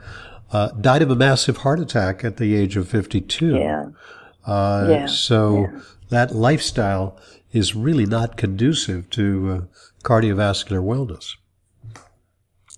Uh, 0.52 0.68
died 0.80 1.02
of 1.02 1.10
a 1.10 1.16
massive 1.16 1.58
heart 1.58 1.80
attack 1.80 2.22
at 2.22 2.36
the 2.36 2.54
age 2.54 2.76
of 2.76 2.88
52. 2.88 3.56
Yeah. 3.56 3.86
Uh, 4.46 4.86
Yeah, 4.88 5.06
so 5.06 5.68
that 6.10 6.32
lifestyle 6.32 7.18
is 7.50 7.74
really 7.74 8.06
not 8.06 8.36
conducive 8.36 9.10
to 9.10 9.50
uh, 9.50 9.76
cardiovascular 10.04 10.82
wellness. 10.82 11.36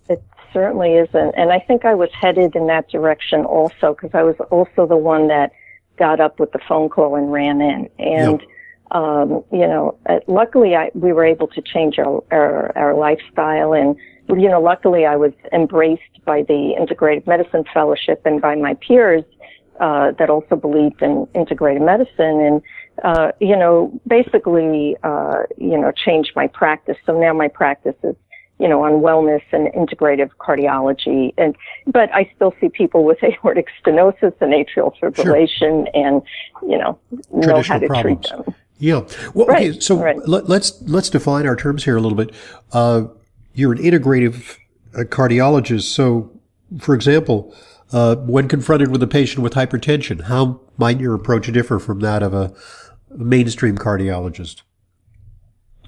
It 0.09 0.23
certainly 0.53 0.95
isn't. 0.95 1.35
And 1.37 1.53
I 1.53 1.59
think 1.59 1.85
I 1.85 1.95
was 1.95 2.09
headed 2.19 2.57
in 2.57 2.67
that 2.69 2.89
direction 2.89 3.45
also 3.45 3.95
because 3.95 4.13
I 4.15 4.23
was 4.23 4.37
also 4.51 4.87
the 4.87 4.97
one 4.97 5.29
that 5.29 5.53
got 5.99 6.21
up 6.21 6.41
with 6.41 6.53
the 6.53 6.61
phone 6.67 6.89
call 6.89 7.17
and 7.17 7.31
ran 7.31 7.61
in. 7.61 7.91
And, 7.99 8.43
um, 8.93 9.45
you 9.53 9.67
know, 9.67 9.99
uh, 10.09 10.21
luckily 10.29 10.77
I, 10.77 10.91
we 10.95 11.13
were 11.13 11.25
able 11.25 11.49
to 11.49 11.61
change 11.61 11.99
our, 11.99 12.23
our, 12.31 12.73
our 12.79 12.95
lifestyle 12.95 13.75
and, 13.75 13.97
you 14.29 14.49
know, 14.49 14.61
luckily 14.61 15.05
I 15.05 15.17
was 15.17 15.33
embraced 15.53 16.25
by 16.25 16.43
the 16.43 16.75
Integrative 16.79 17.27
Medicine 17.27 17.65
Fellowship 17.75 18.23
and 18.25 18.41
by 18.41 18.55
my 18.55 18.75
peers, 18.75 19.25
uh, 19.81 20.13
that 20.19 20.31
also 20.31 20.57
believed 20.57 21.03
in 21.03 21.27
integrated 21.35 21.83
medicine 21.83 22.41
and, 22.41 22.63
uh, 23.05 23.33
you 23.41 23.57
know, 23.57 23.99
basically, 24.07 24.97
uh, 25.03 25.43
you 25.59 25.79
know, 25.79 25.93
changed 25.93 26.33
my 26.37 26.47
practice. 26.47 26.97
So 27.07 27.19
now 27.19 27.33
my 27.33 27.49
practice 27.49 27.97
is 28.03 28.17
you 28.59 28.69
know, 28.69 28.83
on 28.83 29.03
wellness 29.03 29.43
and 29.53 29.69
integrative 29.75 30.31
cardiology. 30.41 31.35
And, 31.37 31.55
but 31.87 32.13
I 32.15 32.31
still 32.35 32.55
see 32.61 32.69
people 32.69 33.05
with 33.05 33.23
aortic 33.23 33.67
stenosis 33.85 34.33
and 34.41 34.53
atrial 34.53 34.93
fibrillation 34.99 35.89
and, 35.95 36.23
you 36.63 36.79
know, 36.79 36.99
know 37.33 37.63
how 37.63 37.79
to 37.79 37.87
problems. 37.87 38.27
treat 38.27 38.45
them. 38.47 38.55
Yeah. 38.79 39.07
Well, 39.35 39.51
okay. 39.51 39.79
So 39.81 39.97
right. 39.97 40.17
let, 40.29 40.49
let's 40.49 40.83
let's 40.83 41.09
define 41.09 41.47
our 41.47 41.57
terms 41.57 41.85
here 41.85 41.97
a 41.97 42.01
little 42.01 42.17
bit. 42.17 42.35
Uh, 42.73 43.05
you're 43.55 43.73
an 43.73 43.79
integrative 43.79 44.59
uh, 44.95 45.01
cardiologist. 45.05 45.85
So, 45.85 46.31
for 46.79 46.95
example, 46.95 47.55
uh, 47.93 48.17
when 48.17 48.49
confronted 48.49 48.91
with 48.91 49.03
a 49.03 49.07
patient 49.07 49.43
with 49.43 49.55
hypertension, 49.55 50.25
how 50.25 50.61
might 50.77 51.01
your 51.01 51.15
approach 51.15 51.51
differ 51.51 51.79
from 51.79 52.01
that 52.01 52.23
of 52.23 52.35
a 52.35 52.53
mainstream 53.11 53.77
cardiologist? 53.77 54.63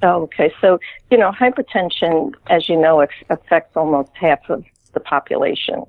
Oh, 0.03 0.23
okay. 0.23 0.53
So, 0.61 0.79
you 1.11 1.19
know, 1.19 1.33
hypertension, 1.33 2.35
as 2.49 2.69
you 2.69 2.77
know, 2.77 3.07
affects 3.31 3.77
almost 3.77 4.11
half 4.15 4.49
of 4.49 4.65
the 4.93 5.01
population. 5.01 5.85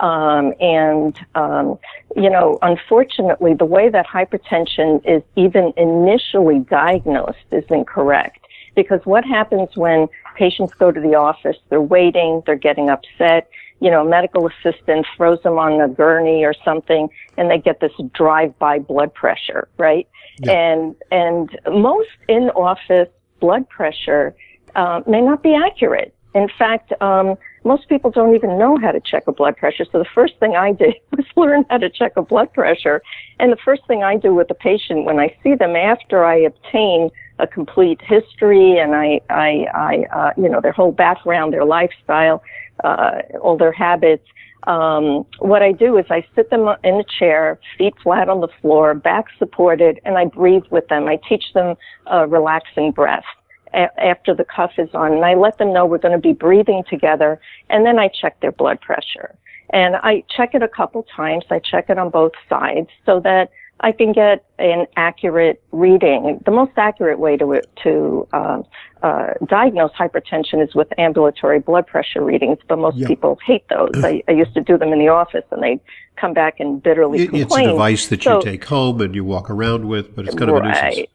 Um, 0.00 0.54
and, 0.60 1.18
um, 1.34 1.78
you 2.16 2.30
know, 2.30 2.58
unfortunately, 2.62 3.52
the 3.52 3.66
way 3.66 3.90
that 3.90 4.06
hypertension 4.06 5.06
is 5.06 5.22
even 5.36 5.74
initially 5.76 6.60
diagnosed 6.60 7.38
is 7.52 7.64
incorrect. 7.68 8.38
Because 8.74 9.00
what 9.04 9.24
happens 9.24 9.76
when 9.76 10.08
patients 10.36 10.72
go 10.72 10.90
to 10.90 11.00
the 11.00 11.14
office, 11.14 11.56
they're 11.68 11.82
waiting, 11.82 12.42
they're 12.46 12.54
getting 12.54 12.88
upset, 12.88 13.50
you 13.80 13.90
know, 13.90 14.04
medical 14.04 14.48
assistant 14.48 15.06
throws 15.16 15.42
them 15.42 15.58
on 15.58 15.80
a 15.80 15.88
gurney 15.88 16.44
or 16.44 16.54
something, 16.64 17.08
and 17.36 17.50
they 17.50 17.58
get 17.58 17.80
this 17.80 17.92
drive-by 18.14 18.78
blood 18.78 19.12
pressure, 19.14 19.68
right? 19.78 20.06
Yeah. 20.38 20.52
And, 20.52 20.94
and 21.10 21.60
most 21.70 22.10
in-office 22.28 23.08
blood 23.40 23.68
pressure 23.68 24.34
uh, 24.74 25.00
may 25.06 25.20
not 25.20 25.42
be 25.42 25.54
accurate. 25.54 26.14
In 26.34 26.48
fact, 26.58 26.92
um, 27.02 27.34
most 27.64 27.88
people 27.88 28.10
don't 28.10 28.34
even 28.34 28.56
know 28.58 28.78
how 28.78 28.92
to 28.92 29.00
check 29.00 29.26
a 29.26 29.32
blood 29.32 29.56
pressure. 29.56 29.84
So 29.90 29.98
the 29.98 30.08
first 30.14 30.38
thing 30.38 30.54
I 30.54 30.72
did 30.72 30.94
was 31.10 31.26
learn 31.36 31.64
how 31.68 31.78
to 31.78 31.90
check 31.90 32.12
a 32.16 32.22
blood 32.22 32.52
pressure. 32.52 33.02
And 33.38 33.50
the 33.50 33.56
first 33.64 33.86
thing 33.86 34.04
I 34.04 34.16
do 34.16 34.34
with 34.34 34.48
the 34.48 34.54
patient 34.54 35.04
when 35.04 35.18
I 35.18 35.36
see 35.42 35.54
them 35.54 35.74
after 35.74 36.24
I 36.24 36.36
obtain 36.36 37.10
a 37.40 37.46
complete 37.46 38.00
history 38.02 38.78
and 38.78 38.94
I, 38.94 39.20
I, 39.30 39.66
I 39.74 40.04
uh, 40.16 40.32
you 40.36 40.48
know, 40.48 40.60
their 40.60 40.72
whole 40.72 40.92
background, 40.92 41.52
their 41.52 41.64
lifestyle, 41.64 42.42
uh, 42.84 43.22
all 43.40 43.56
their 43.56 43.72
habits. 43.72 44.26
Um, 44.66 45.24
what 45.38 45.62
I 45.62 45.72
do 45.72 45.96
is 45.96 46.04
I 46.10 46.24
sit 46.34 46.50
them 46.50 46.68
in 46.84 46.94
a 46.96 47.04
chair, 47.04 47.58
feet 47.78 47.94
flat 48.02 48.28
on 48.28 48.40
the 48.40 48.48
floor, 48.60 48.94
back 48.94 49.26
supported, 49.38 50.00
and 50.04 50.18
I 50.18 50.26
breathe 50.26 50.64
with 50.70 50.86
them. 50.88 51.08
I 51.08 51.18
teach 51.28 51.44
them 51.54 51.76
a 52.06 52.26
relaxing 52.26 52.92
breath 52.92 53.24
a- 53.72 54.04
after 54.04 54.34
the 54.34 54.44
cuff 54.44 54.72
is 54.76 54.90
on, 54.92 55.14
and 55.14 55.24
I 55.24 55.34
let 55.34 55.58
them 55.58 55.72
know 55.72 55.86
we're 55.86 55.98
going 55.98 56.12
to 56.12 56.18
be 56.18 56.34
breathing 56.34 56.84
together, 56.88 57.40
and 57.70 57.86
then 57.86 57.98
I 57.98 58.08
check 58.08 58.40
their 58.40 58.52
blood 58.52 58.80
pressure. 58.80 59.34
And 59.70 59.96
I 59.96 60.24
check 60.28 60.54
it 60.54 60.62
a 60.62 60.68
couple 60.68 61.04
times. 61.04 61.44
I 61.50 61.60
check 61.60 61.88
it 61.88 61.98
on 61.98 62.10
both 62.10 62.32
sides 62.48 62.88
so 63.06 63.20
that 63.20 63.50
I 63.82 63.92
can 63.92 64.12
get 64.12 64.44
an 64.58 64.86
accurate 64.96 65.62
reading. 65.72 66.40
The 66.44 66.50
most 66.50 66.72
accurate 66.76 67.18
way 67.18 67.36
to 67.38 67.62
to 67.82 68.28
uh, 68.32 68.62
uh, 69.02 69.32
diagnose 69.46 69.92
hypertension 69.92 70.62
is 70.62 70.74
with 70.74 70.88
ambulatory 70.98 71.60
blood 71.60 71.86
pressure 71.86 72.22
readings, 72.22 72.58
but 72.68 72.78
most 72.78 72.98
Yeah. 72.98 73.06
people 73.08 73.38
hate 73.44 73.64
those. 73.68 73.90
I, 74.04 74.22
I 74.28 74.32
used 74.32 74.52
to 74.54 74.60
do 74.60 74.76
them 74.76 74.92
in 74.92 74.98
the 74.98 75.08
office, 75.08 75.44
and 75.50 75.62
they 75.62 75.80
come 76.16 76.34
back 76.34 76.60
and 76.60 76.82
bitterly 76.82 77.20
It- 77.20 77.32
it's 77.34 77.56
a 77.56 77.64
device 77.64 78.06
that 78.08 78.22
So- 78.22 78.36
you 78.36 78.42
take 78.42 78.64
home 78.66 79.00
and 79.00 79.14
you 79.14 79.24
walk 79.24 79.48
around 79.48 79.86
with, 79.88 80.14
but 80.14 80.26
it's 80.26 80.34
kind 80.34 80.50
of 80.50 80.56
a 80.58 80.62
nuisance. 80.62 81.08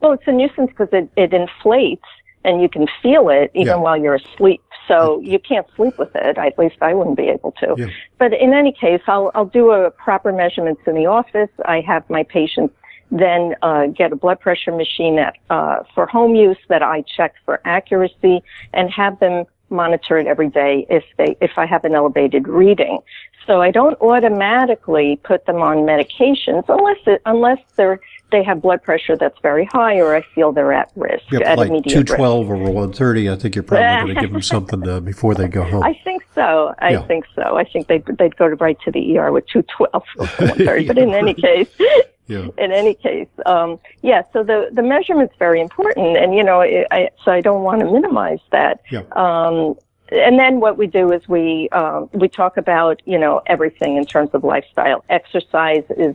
Well, 0.00 0.12
it's 0.12 0.26
a 0.26 0.32
nuisance 0.32 0.70
because 0.70 0.88
it, 0.92 1.08
it 1.16 1.32
inflates 1.32 2.04
and 2.44 2.60
you 2.60 2.68
can 2.68 2.86
feel 3.02 3.28
it 3.28 3.50
even 3.54 3.66
Yeah. 3.68 3.76
while 3.76 3.96
you're 3.96 4.16
asleep. 4.16 4.60
So 4.88 5.20
you 5.20 5.38
can't 5.38 5.66
sleep 5.74 5.98
with 5.98 6.14
it. 6.14 6.38
At 6.38 6.58
least 6.58 6.76
I 6.80 6.94
wouldn't 6.94 7.16
be 7.16 7.28
able 7.28 7.52
to. 7.52 7.74
Yeah. 7.76 7.86
But 8.18 8.32
in 8.32 8.54
any 8.54 8.72
case, 8.72 9.02
I'll, 9.06 9.30
I'll 9.34 9.46
do 9.46 9.70
a 9.72 9.90
proper 9.90 10.32
measurements 10.32 10.82
in 10.86 10.94
the 10.94 11.06
office. 11.06 11.50
I 11.64 11.80
have 11.80 12.08
my 12.08 12.22
patients 12.22 12.74
then 13.10 13.54
uh, 13.62 13.86
get 13.86 14.12
a 14.12 14.16
blood 14.16 14.40
pressure 14.40 14.72
machine 14.72 15.18
at, 15.18 15.36
uh, 15.50 15.82
for 15.94 16.06
home 16.06 16.34
use 16.34 16.58
that 16.68 16.82
I 16.82 17.02
check 17.02 17.34
for 17.44 17.60
accuracy 17.64 18.42
and 18.72 18.90
have 18.90 19.18
them 19.20 19.44
monitored 19.70 20.26
every 20.26 20.48
day 20.48 20.86
if 20.88 21.04
they 21.16 21.36
if 21.40 21.52
I 21.56 21.66
have 21.66 21.84
an 21.84 21.94
elevated 21.94 22.46
reading. 22.48 23.00
So 23.46 23.60
I 23.60 23.70
don't 23.70 24.00
automatically 24.00 25.20
put 25.22 25.46
them 25.46 25.56
on 25.56 25.78
medications 25.78 26.64
unless 26.68 26.98
it, 27.06 27.22
unless 27.26 27.58
they're 27.76 28.00
they 28.32 28.42
have 28.42 28.60
blood 28.60 28.82
pressure 28.82 29.16
that's 29.16 29.38
very 29.40 29.64
high 29.66 29.96
or 29.98 30.14
I 30.16 30.22
feel 30.34 30.52
they're 30.52 30.72
at 30.72 30.90
risk 30.96 31.24
Yep, 31.30 31.42
at 31.42 31.58
like 31.58 31.84
two 31.84 32.04
or 32.16 32.56
one 32.72 32.92
thirty. 32.92 33.30
I 33.30 33.36
think 33.36 33.54
you're 33.54 33.62
probably 33.62 33.86
going 33.86 34.14
to 34.14 34.20
give 34.20 34.32
them 34.32 34.42
something 34.56 34.86
uh, 34.88 35.00
before 35.00 35.34
they 35.34 35.48
go 35.48 35.62
home. 35.62 35.82
I 35.84 35.98
think 36.04 36.24
so. 36.34 36.74
I 36.78 36.90
Yeah. 36.90 37.02
think 37.06 37.24
so. 37.34 37.56
I 37.56 37.64
think 37.64 37.86
they'd, 37.86 38.04
they'd 38.18 38.36
go 38.36 38.48
to 38.48 38.56
right 38.56 38.78
to 38.84 38.90
the 38.90 39.18
ER 39.18 39.30
with 39.32 39.46
212 39.46 40.02
or 40.18 40.26
130. 40.26 40.86
But 40.88 40.98
in 40.98 41.14
any 41.14 41.34
case, 41.34 41.68
yeah, 42.26 42.48
in 42.58 42.72
any 42.72 42.94
case, 42.94 43.28
um, 43.44 43.78
yeah. 44.02 44.22
So 44.32 44.42
the 44.42 44.68
the 44.72 44.82
measurement's 44.82 45.34
very 45.38 45.60
important, 45.60 46.16
and 46.16 46.34
you 46.34 46.42
know, 46.42 46.60
I, 46.62 46.86
I, 46.90 47.10
so 47.24 47.30
I 47.30 47.40
don't 47.40 47.62
want 47.62 47.80
to 47.80 47.90
minimize 47.90 48.40
that. 48.50 48.80
Yeah. 48.90 49.02
Um, 49.12 49.76
and 50.10 50.38
then 50.38 50.60
what 50.60 50.76
we 50.78 50.86
do 50.86 51.12
is 51.12 51.26
we 51.28 51.68
um, 51.70 52.08
we 52.12 52.28
talk 52.28 52.56
about 52.56 53.02
you 53.06 53.18
know 53.18 53.42
everything 53.46 53.96
in 53.96 54.04
terms 54.04 54.30
of 54.34 54.44
lifestyle. 54.44 55.04
Exercise 55.08 55.84
is 55.96 56.14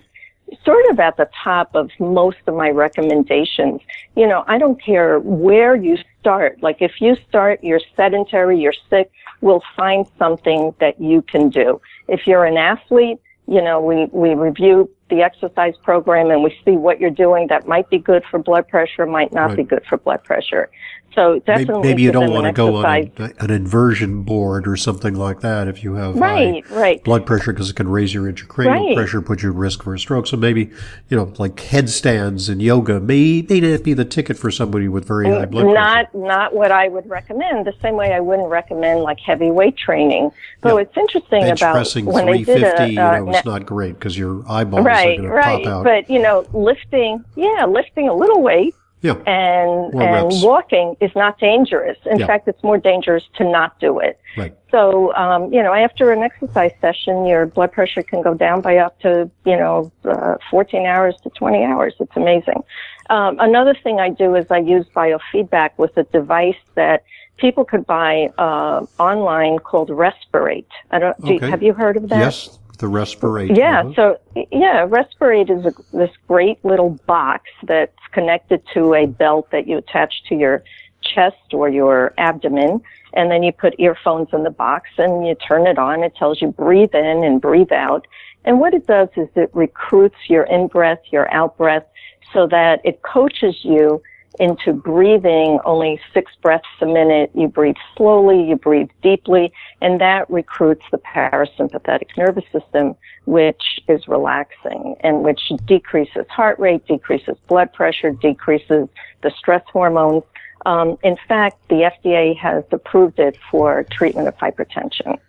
sort 0.66 0.86
of 0.90 1.00
at 1.00 1.18
the 1.18 1.30
top 1.44 1.74
of 1.76 1.90
most 2.00 2.38
of 2.48 2.56
my 2.56 2.70
recommendations. 2.70 3.82
You 4.16 4.28
know, 4.28 4.44
I 4.48 4.58
don't 4.58 4.82
care 4.82 5.20
where 5.20 5.76
you 5.76 5.98
start. 6.20 6.62
Like 6.62 6.82
if 6.82 7.00
you 7.00 7.16
start, 7.28 7.64
you're 7.64 7.82
sedentary, 7.96 8.60
you're 8.60 8.74
sick, 8.90 9.12
we'll 9.42 9.64
find 9.76 10.06
something 10.18 10.74
that 10.80 11.00
you 11.00 11.22
can 11.22 11.50
do. 11.50 11.82
If 12.08 12.28
you're 12.28 12.46
an 12.46 12.58
athlete, 12.58 13.20
you 13.48 13.62
know, 13.62 13.82
we, 13.82 14.06
we 14.12 14.36
review 14.36 14.90
the 15.12 15.22
exercise 15.22 15.76
program 15.84 16.32
and 16.32 16.44
we 16.44 16.58
see 16.66 16.72
what 16.72 17.00
you're 17.00 17.12
doing 17.12 17.48
that 17.48 17.68
might 17.68 17.88
be 17.90 18.00
good 18.00 18.24
for 18.32 18.40
blood 18.40 18.68
pressure, 18.68 19.06
might 19.06 19.32
not 19.32 19.50
right. 19.50 19.58
be 19.58 19.64
good 19.64 19.84
for 19.88 19.98
blood 19.98 20.24
pressure. 20.24 20.70
So 21.16 21.40
definitely, 21.40 21.90
maybe, 21.90 22.04
you 22.04 22.12
don't 22.12 22.32
want 22.32 22.46
to 22.46 22.54
go 22.54 22.76
on 22.78 22.86
a, 22.86 23.34
an 23.40 23.52
inversion 23.52 24.24
board 24.24 24.66
or 24.66 24.78
something 24.78 25.14
like 25.14 25.42
that 25.42 25.68
if 25.68 25.84
you 25.84 25.96
have 25.96 26.16
right, 26.16 26.64
right. 26.70 27.04
blood 27.04 27.26
pressure 27.26 27.52
because 27.52 27.70
it 27.70 27.76
can 27.76 27.90
raise 27.90 28.14
your 28.14 28.32
intracranial 28.32 28.88
right. 28.88 28.96
pressure, 28.96 29.22
put 29.22 29.44
you 29.44 29.50
at 29.50 29.56
risk 29.56 29.84
for 29.84 29.94
a 29.94 30.00
stroke. 30.00 30.26
So 30.26 30.38
maybe 30.38 30.72
you 31.10 31.18
know, 31.18 31.34
like 31.38 31.60
headstands 31.60 32.48
and 32.48 32.62
yoga 32.62 33.02
may 33.02 33.42
may 33.42 33.60
not 33.60 33.84
be 33.84 33.94
the 33.94 34.06
ticket 34.06 34.38
for 34.38 34.52
somebody 34.52 34.88
with 34.88 35.06
very 35.06 35.28
high 35.28 35.46
blood 35.46 35.66
not, 35.66 35.74
pressure. 35.74 36.26
Not 36.26 36.28
not 36.28 36.56
what 36.56 36.72
I 36.72 36.88
would 36.88 37.10
recommend. 37.10 37.68
The 37.68 37.74
same 37.82 37.96
way 37.96 38.14
I 38.14 38.22
wouldn't 38.22 38.50
recommend 38.50 39.02
like 39.02 39.20
heavy 39.20 39.52
weight 39.52 39.78
training. 39.78 40.32
So 40.64 40.78
yeah. 40.78 40.84
it's 40.84 40.96
interesting 40.96 41.42
Bench 41.42 41.60
about 41.60 41.74
pressing 41.74 42.06
when 42.06 42.26
350, 42.26 42.54
they 42.54 42.60
did 42.60 42.98
a, 42.98 43.02
uh, 43.02 43.18
you 43.18 43.26
know, 43.26 43.32
it's 43.32 43.46
not 43.46 43.66
great 43.66 43.96
because 43.96 44.18
your 44.18 44.50
eyeballs 44.50 44.86
right, 44.86 45.01
right. 45.22 45.66
out. 45.68 45.84
But 45.84 46.10
you 46.10 46.22
know, 46.22 46.46
lifting, 46.54 47.24
yeah, 47.36 47.66
lifting 47.66 48.08
a 48.10 48.14
little 48.14 48.42
weight 48.42 48.76
yeah. 49.02 49.14
And 49.26 49.94
More 49.94 50.04
and 50.04 50.26
reps. 50.28 50.44
walking 50.44 50.96
is 51.02 51.12
not 51.16 51.40
dangerous. 51.40 51.98
In 52.06 52.20
Yeah. 52.20 52.28
fact, 52.28 52.48
it's 52.48 52.64
more 52.64 52.78
dangerous 52.78 53.24
to 53.38 53.44
not 53.44 53.80
do 53.80 54.00
it. 54.00 54.20
Right. 54.38 54.54
So, 54.70 55.14
um, 55.16 55.52
you 55.52 55.62
know, 55.64 55.74
after 55.74 56.12
an 56.12 56.22
exercise 56.22 56.72
session, 56.82 57.26
your 57.26 57.48
blood 57.48 57.72
pressure 57.72 58.04
can 58.04 58.22
go 58.22 58.36
down 58.36 58.62
by 58.62 58.78
up 58.78 59.00
to, 59.00 59.30
you 59.44 59.58
know, 59.58 59.92
uh, 60.06 60.36
14 60.52 60.86
hours 60.86 61.16
to 61.24 61.30
20 61.32 61.64
hours. 61.64 61.96
It's 62.00 62.16
amazing. 62.16 62.64
Um, 63.10 63.38
another 63.40 63.74
thing 63.74 64.00
I 64.00 64.10
do 64.10 64.36
is 64.36 64.46
I 64.52 64.60
use 64.60 64.86
biofeedback 64.96 65.72
with 65.78 65.98
a 65.98 66.04
device 66.04 66.56
that 66.76 67.04
people 67.38 67.66
could 67.66 67.88
buy 67.88 68.30
uh, 68.38 68.86
online 69.00 69.58
called 69.58 69.90
RESPeRATE. 69.90 70.68
I 70.92 71.00
don't. 71.00 71.20
Do 71.22 71.30
you, 71.34 71.36
Okay. 71.38 71.50
have 71.50 71.64
you 71.64 71.74
heard 71.74 71.98
of 71.98 72.08
that? 72.10 72.20
Yes, 72.20 72.60
the 72.82 72.88
RESPeRATE. 72.88 73.56
Yeah, 73.56 73.84
so 73.96 74.20
yeah, 74.52 74.86
RESPeRATE 74.86 75.50
is 75.50 75.66
a, 75.66 75.74
this 75.96 76.12
great 76.28 76.64
little 76.66 77.00
box 77.06 77.46
that's 77.64 77.96
connected 78.12 78.62
to 78.74 78.94
a 78.94 79.06
belt 79.06 79.50
that 79.52 79.68
you 79.68 79.78
attach 79.78 80.24
to 80.30 80.36
your 80.36 80.64
chest 81.02 81.54
or 81.54 81.70
your 81.70 82.14
abdomen, 82.18 82.82
and 83.14 83.32
then 83.32 83.44
you 83.44 83.52
put 83.52 83.80
earphones 83.80 84.30
in 84.34 84.44
the 84.44 84.50
box 84.50 84.90
and 84.98 85.26
you 85.26 85.36
turn 85.36 85.68
it 85.68 85.78
on. 85.78 86.04
It 86.04 86.16
tells 86.16 86.42
you 86.42 86.50
breathe 86.50 86.94
in 86.94 87.24
and 87.24 87.40
breathe 87.40 87.72
out. 87.72 88.08
And 88.44 88.60
what 88.60 88.74
it 88.74 88.88
does 88.88 89.10
is 89.16 89.30
it 89.36 89.52
recruits 89.54 90.18
your 90.28 90.44
in 90.44 90.68
breath, 90.68 91.00
your 91.12 91.32
out 91.32 91.58
breath, 91.58 91.86
so 92.34 92.48
that 92.48 92.82
it 92.84 93.02
coaches 93.04 93.56
you 93.64 94.02
into 94.42 94.74
breathing 94.74 95.60
only 95.66 96.02
six 96.16 96.32
breaths 96.42 96.66
a 96.82 96.86
minute. 96.88 97.30
You 97.36 97.48
breathe 97.48 97.76
slowly, 97.96 98.44
you 98.44 98.56
breathe 98.56 98.90
deeply, 99.04 99.54
and 99.82 100.02
that 100.02 100.28
recruits 100.32 100.84
the 100.92 100.98
parasympathetic 100.98 102.18
nervous 102.18 102.44
system, 102.52 102.96
which 103.26 103.80
is 103.88 104.08
relaxing 104.08 104.96
and 105.02 105.24
which 105.24 105.52
decreases 105.66 106.26
heart 106.28 106.58
rate, 106.58 106.88
decreases 106.88 107.38
blood 107.48 107.72
pressure, 107.72 108.12
decreases 108.14 108.90
the 109.22 109.32
stress 109.38 109.64
hormones. 109.72 110.24
Um, 110.66 110.98
in 111.04 111.18
fact, 111.28 111.58
the 111.70 111.92
FDA 112.04 112.36
has 112.38 112.64
approved 112.72 113.20
it 113.20 113.38
for 113.52 113.86
treatment 113.92 114.28
of 114.28 114.36
hypertension, 114.38 115.20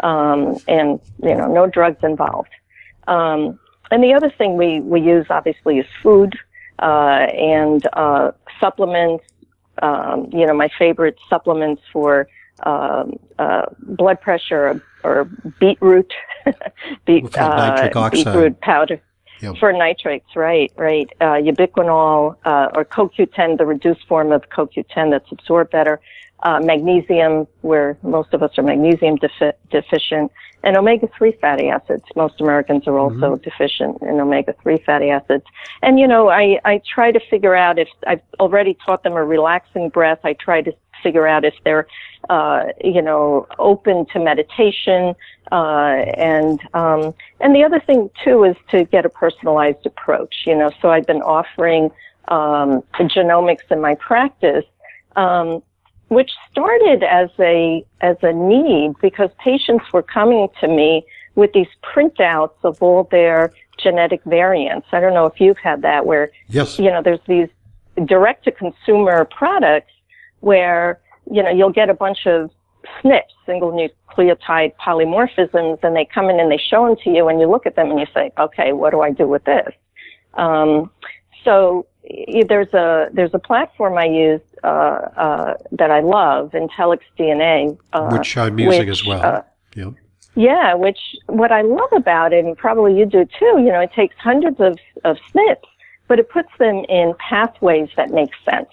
um, 0.00 0.58
and 0.68 1.00
you 1.22 1.34
know, 1.34 1.50
no 1.50 1.66
drugs 1.66 2.04
involved. 2.04 2.50
Um, 3.06 3.58
and 3.90 4.04
the 4.04 4.12
other 4.12 4.30
thing 4.30 4.58
we, 4.58 4.80
we 4.80 5.00
use 5.00 5.26
obviously 5.30 5.78
is 5.78 5.86
food 6.02 6.38
uh, 6.78 7.26
and 7.32 7.86
uh, 7.92 8.32
supplements. 8.60 9.24
Um, 9.80 10.28
you 10.32 10.44
know, 10.44 10.54
my 10.54 10.68
favorite 10.76 11.16
supplements 11.30 11.82
for 11.92 12.28
um, 12.64 13.18
uh, 13.38 13.66
blood 13.80 14.20
pressure 14.20 14.82
or 15.04 15.24
beetroot, 15.60 16.12
beet, 17.04 17.36
uh, 17.38 18.08
beetroot 18.10 18.60
powder. 18.60 19.00
Yep. 19.40 19.58
For 19.58 19.72
nitrates, 19.72 20.34
right, 20.34 20.72
right. 20.76 21.08
Uh, 21.20 21.34
ubiquinol 21.34 22.34
uh, 22.44 22.70
or 22.74 22.84
CoQ10, 22.84 23.58
the 23.58 23.66
reduced 23.66 24.04
form 24.08 24.32
of 24.32 24.42
CoQ10 24.48 25.12
that's 25.12 25.30
absorbed 25.30 25.70
better. 25.70 26.00
Uh, 26.40 26.60
magnesium, 26.60 27.48
where 27.62 27.98
most 28.02 28.32
of 28.32 28.44
us 28.44 28.56
are 28.58 28.62
magnesium 28.62 29.16
defi- 29.16 29.58
deficient, 29.70 30.30
and 30.62 30.76
omega-3 30.76 31.40
fatty 31.40 31.68
acids. 31.68 32.04
Most 32.14 32.40
Americans 32.40 32.86
are 32.86 32.96
also 32.96 33.36
deficient 33.36 34.00
in 34.02 34.20
omega-3 34.20 34.84
fatty 34.84 35.10
acids. 35.10 35.44
And 35.82 35.98
you 35.98 36.06
know, 36.06 36.28
I, 36.28 36.60
I 36.64 36.80
try 36.94 37.10
to 37.10 37.20
figure 37.28 37.56
out 37.56 37.78
if 37.78 37.88
I've 38.06 38.22
already 38.38 38.76
taught 38.86 39.02
them 39.02 39.14
a 39.14 39.24
relaxing 39.24 39.88
breath. 39.88 40.20
I 40.22 40.34
try 40.34 40.62
to 40.62 40.72
figure 41.02 41.26
out 41.26 41.44
if 41.44 41.54
they're, 41.64 41.86
uh, 42.28 42.66
you 42.82 43.02
know, 43.02 43.46
open 43.58 44.06
to 44.06 44.18
meditation. 44.18 45.14
Uh, 45.50 46.04
and, 46.16 46.60
um, 46.74 47.14
and 47.40 47.54
the 47.54 47.64
other 47.64 47.80
thing 47.80 48.10
too 48.24 48.44
is 48.44 48.56
to 48.70 48.84
get 48.84 49.06
a 49.06 49.08
personalized 49.08 49.86
approach, 49.86 50.42
you 50.46 50.54
know, 50.54 50.70
so 50.82 50.90
I've 50.90 51.06
been 51.06 51.22
offering, 51.22 51.90
um, 52.28 52.82
genomics 52.94 53.70
in 53.70 53.80
my 53.80 53.94
practice, 53.94 54.64
um, 55.16 55.62
which 56.08 56.30
started 56.50 57.02
as 57.02 57.30
a, 57.38 57.84
as 58.00 58.16
a 58.22 58.32
need 58.32 58.94
because 59.00 59.30
patients 59.38 59.84
were 59.92 60.02
coming 60.02 60.48
to 60.60 60.68
me 60.68 61.04
with 61.34 61.52
these 61.52 61.68
printouts 61.82 62.54
of 62.64 62.82
all 62.82 63.04
their 63.10 63.52
genetic 63.78 64.22
variants. 64.24 64.88
I 64.92 65.00
don't 65.00 65.14
know 65.14 65.26
if 65.26 65.40
you've 65.40 65.58
had 65.58 65.82
that 65.82 66.06
where 66.06 66.30
Yes. 66.48 66.78
you 66.78 66.90
know, 66.90 67.02
there's 67.02 67.20
these 67.26 67.48
direct 68.06 68.44
to 68.44 68.52
consumer 68.52 69.24
products 69.24 69.92
where, 70.40 71.00
you 71.30 71.42
know, 71.42 71.50
you'll 71.50 71.72
get 71.72 71.90
a 71.90 71.94
bunch 71.94 72.26
of 72.26 72.50
SNPs, 73.04 73.22
single 73.44 73.72
nucleotide 73.72 74.72
polymorphisms, 74.76 75.82
and 75.82 75.96
they 75.96 76.04
come 76.04 76.30
in 76.30 76.40
and 76.40 76.50
they 76.50 76.58
show 76.58 76.86
them 76.86 76.96
to 77.04 77.10
you 77.10 77.28
and 77.28 77.40
you 77.40 77.48
look 77.48 77.66
at 77.66 77.76
them 77.76 77.90
and 77.90 78.00
you 78.00 78.06
say, 78.14 78.30
okay, 78.38 78.72
what 78.72 78.90
do 78.90 79.00
I 79.00 79.10
do 79.10 79.26
with 79.26 79.44
this? 79.44 79.72
Um, 80.34 80.90
so 81.44 81.86
there's 82.48 82.72
a, 82.74 83.08
there's 83.12 83.34
a 83.34 83.38
platform 83.38 83.98
I 83.98 84.06
use, 84.06 84.40
uh, 84.64 84.66
uh, 84.66 85.54
that 85.72 85.90
I 85.90 86.00
love, 86.00 86.52
Intellix 86.52 87.00
DNA. 87.18 87.78
Uh, 87.92 88.08
which 88.10 88.36
I'm 88.36 88.58
using 88.58 88.80
which, 88.80 88.88
as 88.88 89.04
well. 89.04 89.24
uh, 89.24 89.42
yeah. 89.74 89.90
yeah, 90.34 90.74
which 90.74 90.98
what 91.26 91.52
I 91.52 91.62
love 91.62 91.92
about 91.92 92.32
it, 92.32 92.44
and 92.44 92.56
probably 92.56 92.98
you 92.98 93.06
do 93.06 93.24
too, 93.24 93.58
you 93.58 93.70
know, 93.72 93.80
it 93.80 93.92
takes 93.92 94.16
hundreds 94.18 94.60
of, 94.60 94.78
of 95.04 95.18
SNPs, 95.34 95.56
but 96.06 96.18
it 96.18 96.30
puts 96.30 96.48
them 96.58 96.84
in 96.88 97.14
pathways 97.18 97.90
that 97.96 98.10
make 98.10 98.30
sense. 98.44 98.68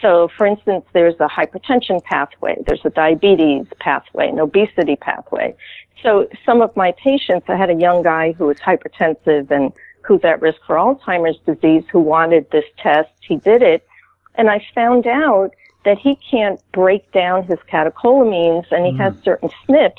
So, 0.00 0.28
for 0.36 0.46
instance, 0.46 0.84
there's 0.92 1.16
a 1.18 1.28
hypertension 1.28 2.02
pathway, 2.04 2.56
there's 2.66 2.84
a 2.84 2.90
diabetes 2.90 3.66
pathway, 3.80 4.28
an 4.28 4.38
obesity 4.38 4.96
pathway. 4.96 5.56
So, 6.02 6.28
some 6.46 6.60
of 6.62 6.76
my 6.76 6.92
patients, 6.92 7.46
I 7.48 7.56
had 7.56 7.70
a 7.70 7.74
young 7.74 8.02
guy 8.02 8.32
who 8.32 8.46
was 8.46 8.58
hypertensive 8.58 9.50
and 9.50 9.72
who's 10.08 10.24
at 10.24 10.40
risk 10.42 10.58
for 10.66 10.76
Alzheimer's 10.76 11.38
disease 11.46 11.84
who 11.92 12.00
wanted 12.00 12.50
this 12.50 12.64
test. 12.78 13.10
He 13.20 13.36
did 13.36 13.62
it, 13.62 13.86
and 14.34 14.48
I 14.50 14.64
found 14.74 15.06
out 15.06 15.50
that 15.84 15.98
he 15.98 16.16
can't 16.30 16.60
break 16.72 17.10
down 17.12 17.44
his 17.44 17.58
catecholamines 17.70 18.64
and 18.72 18.84
he 18.86 18.96
has 18.96 19.14
certain 19.22 19.50
SNPs 19.68 19.92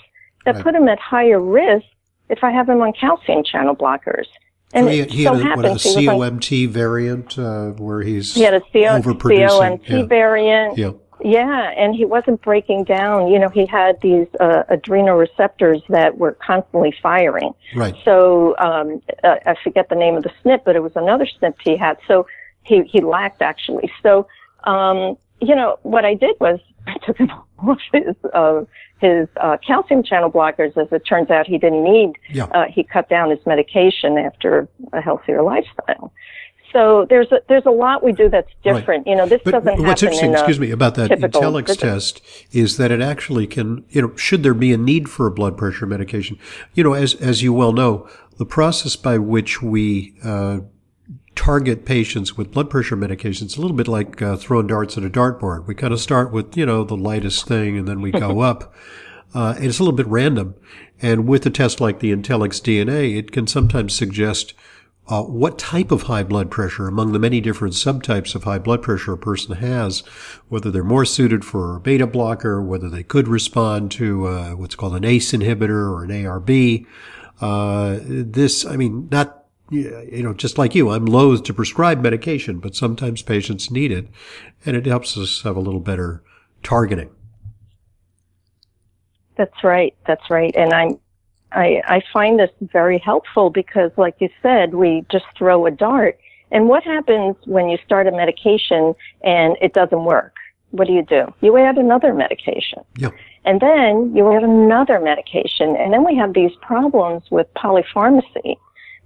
that 0.46 0.56
Right. 0.56 0.64
put 0.64 0.76
him 0.76 0.88
at 0.90 1.00
higher 1.00 1.40
risk 1.40 1.86
if 2.30 2.44
I 2.44 2.52
have 2.52 2.68
him 2.70 2.82
on 2.82 2.92
calcium 2.94 3.44
channel 3.44 3.76
blockers. 3.76 4.26
And 4.74 4.86
So 4.86 4.92
he, 4.92 5.00
it 5.00 5.12
he 5.12 5.24
so 5.24 5.34
had 5.36 5.54
a, 5.54 5.56
what, 5.56 5.66
a 5.66 5.74
he 5.76 6.08
on, 6.08 6.16
COMT 6.20 6.70
variant 6.70 7.40
uh, 7.40 7.70
where 7.72 8.02
he's 8.02 8.36
he 8.36 8.42
had 8.42 8.54
a 8.54 8.60
CO, 8.62 9.00
overproducing. 9.00 9.82
COMT 9.82 9.90
yeah. 9.90 10.04
variant. 10.06 10.78
yeah. 10.78 10.92
Yeah, 11.24 11.72
and 11.76 11.96
he 11.96 12.06
wasn't 12.06 12.42
breaking 12.42 12.86
down. 12.86 13.28
You 13.28 13.40
know, 13.40 13.50
he 13.50 13.66
had 13.66 14.00
these 14.02 14.28
uh, 14.40 14.64
adrenal 14.70 15.16
receptors 15.16 15.82
that 15.90 16.18
were 16.18 16.34
constantly 16.34 16.94
firing. 17.02 17.54
Right. 17.76 17.96
So 18.06 18.56
um, 18.58 19.02
uh, 19.24 19.36
I 19.46 19.56
forget 19.64 19.90
the 19.90 19.96
name 19.96 20.16
of 20.16 20.24
the 20.24 20.32
SNP, 20.44 20.64
but 20.64 20.76
it 20.76 20.84
was 20.84 20.94
another 20.96 21.28
SNP 21.42 21.56
he 21.64 21.78
had. 21.78 21.98
So 22.08 22.26
he 22.64 22.84
he 22.84 23.02
lacked 23.02 23.42
actually. 23.42 23.92
So 24.02 24.28
um, 24.64 25.18
you 25.42 25.56
know 25.56 25.78
what 25.84 26.06
I 26.06 26.14
did 26.14 26.36
was 26.40 26.60
I 26.88 26.98
took 27.06 27.18
him 27.18 27.32
off 27.60 27.80
his 27.92 28.16
uh, 28.34 28.62
his 29.00 29.28
uh, 29.42 29.58
calcium 29.66 30.04
channel 30.04 30.32
blockers. 30.32 30.78
As 30.78 30.88
it 30.92 31.06
turns 31.06 31.30
out, 31.30 31.48
he 31.48 31.58
didn't 31.58 31.84
need. 31.84 32.14
Yeah. 32.30 32.46
Uh, 32.46 32.66
he 32.66 32.84
cut 32.84 33.10
down 33.10 33.30
his 33.30 33.40
medication 33.46 34.18
after 34.18 34.68
a 34.94 35.02
healthier 35.02 35.42
lifestyle. 35.42 36.14
So 36.72 37.06
there's 37.10 37.32
a, 37.32 37.40
there's 37.48 37.66
a 37.66 37.72
lot 37.72 38.04
we 38.04 38.12
do 38.12 38.30
that's 38.30 38.48
Right. 38.66 38.76
different. 38.76 39.08
You 39.08 39.16
know, 39.16 39.26
this 39.26 39.42
But 39.44 39.52
doesn't 39.52 39.82
what's 39.84 40.02
happen 40.02 40.14
interesting, 40.14 40.34
excuse 40.34 40.60
me, 40.60 40.72
about 40.72 40.96
that 40.96 41.10
visit. 41.10 41.80
test 41.80 42.22
is 42.52 42.78
that 42.78 42.92
it 42.92 43.02
actually 43.02 43.48
can, 43.48 43.86
you 43.90 44.02
know, 44.02 44.16
should 44.16 44.44
there 44.44 44.54
be 44.54 44.72
a 44.74 44.78
need 44.78 45.10
for 45.10 45.26
a 45.26 45.32
blood 45.32 45.58
pressure 45.58 45.86
medication, 45.86 46.38
you 46.74 46.84
know, 46.84 46.94
as 46.94 47.16
as 47.16 47.42
you 47.42 47.54
well 47.54 47.72
know, 47.74 48.08
the 48.38 48.46
process 48.46 48.96
by 48.96 49.18
which 49.18 49.62
we 49.62 50.14
uh, 50.24 50.60
target 51.36 51.86
patients 51.86 52.38
with 52.38 52.52
blood 52.52 52.70
pressure 52.70 52.98
medications 52.98 53.46
is 53.48 53.58
a 53.58 53.62
little 53.62 53.76
bit 53.78 53.88
like 53.88 54.22
uh, 54.22 54.36
throwing 54.36 54.68
darts 54.68 54.98
at 54.98 55.04
a 55.04 55.10
dartboard. 55.10 55.66
We 55.66 55.74
kind 55.74 55.94
of 55.94 56.00
start 56.00 56.32
with, 56.32 56.56
you 56.58 56.66
know, 56.66 56.84
the 56.84 56.98
lightest 56.98 57.48
thing, 57.48 57.78
and 57.78 57.88
then 57.88 58.02
we 58.02 58.12
go 58.12 58.40
up. 58.52 58.74
Uh, 59.34 59.54
and 59.56 59.66
it's 59.66 59.80
a 59.80 59.84
little 59.84 59.96
bit 59.96 60.08
random. 60.08 60.56
And 61.02 61.28
with 61.28 61.46
a 61.46 61.50
test 61.50 61.80
like 61.80 62.00
the 62.00 62.14
IntellxxDNA, 62.14 63.18
it 63.18 63.32
can 63.32 63.48
sometimes 63.48 63.94
suggest 63.94 64.54
uh, 65.10 65.24
what 65.24 65.58
type 65.58 65.92
of 65.92 66.04
high 66.04 66.22
blood 66.22 66.52
pressure 66.52 66.88
among 66.88 67.14
the 67.14 67.20
many 67.20 67.42
different 67.42 67.74
subtypes 67.74 68.36
of 68.36 68.44
high 68.44 68.60
blood 68.60 68.84
pressure 68.84 69.14
a 69.14 69.18
person 69.18 69.56
has, 69.56 70.02
whether 70.50 70.70
they're 70.70 70.84
more 70.84 71.04
suited 71.04 71.44
for 71.44 71.76
a 71.76 71.80
beta 71.80 72.06
blocker, 72.06 72.62
whether 72.62 72.88
they 72.88 73.02
could 73.02 73.28
respond 73.28 73.92
to 73.92 74.28
uh, 74.28 74.52
what's 74.52 74.76
called 74.76 74.96
an 74.96 75.04
ACE 75.04 75.32
inhibitor 75.32 75.92
or 75.92 76.04
an 76.04 76.12
ARB. 76.12 76.86
Uh, 77.42 78.00
this, 78.04 78.66
I 78.66 78.76
mean, 78.76 79.10
not, 79.12 79.46
you 79.72 80.22
know, 80.22 80.34
just 80.34 80.60
like 80.60 80.76
you, 80.76 80.92
I'm 80.92 81.06
loath 81.06 81.42
to 81.44 81.54
prescribe 81.56 82.02
medication, 82.02 82.60
but 82.60 82.76
sometimes 82.76 83.24
patients 83.24 83.72
need 83.72 83.92
it, 83.92 84.08
and 84.64 84.78
it 84.78 84.86
helps 84.86 85.18
us 85.18 85.42
have 85.42 85.56
a 85.56 85.62
little 85.62 85.80
better 85.80 86.24
targeting. 86.62 87.10
That's 89.38 89.64
right. 89.64 89.96
That's 90.06 90.30
right. 90.30 90.54
And 90.56 90.72
I'm 90.72 91.00
I, 91.52 91.82
I 91.88 92.02
find 92.14 92.40
this 92.40 92.52
very 92.62 93.00
helpful 93.00 93.50
because, 93.50 93.92
like 93.98 94.16
you 94.20 94.30
said, 94.42 94.74
we 94.74 95.06
just 95.10 95.26
throw 95.38 95.66
a 95.66 95.72
dart. 95.72 96.20
And 96.52 96.68
what 96.68 96.84
happens 96.84 97.36
when 97.46 97.70
you 97.70 97.78
start 97.86 98.08
a 98.08 98.12
medication 98.12 98.96
and 99.24 99.56
it 99.62 99.74
doesn't 99.74 100.04
work? 100.04 100.36
What 100.72 100.88
do 100.88 100.94
you 100.94 101.04
do? 101.04 101.34
You 101.42 101.58
add 101.58 101.78
another 101.78 102.14
medication. 102.14 102.84
Yeah. 102.98 103.10
And 103.46 103.60
then 103.60 104.16
you 104.16 104.32
add 104.32 104.44
another 104.44 105.00
medication. 105.00 105.76
And 105.76 105.94
then 105.94 106.06
we 106.06 106.16
have 106.16 106.34
these 106.34 106.52
problems 106.62 107.24
with 107.32 107.48
polypharmacy 107.56 108.58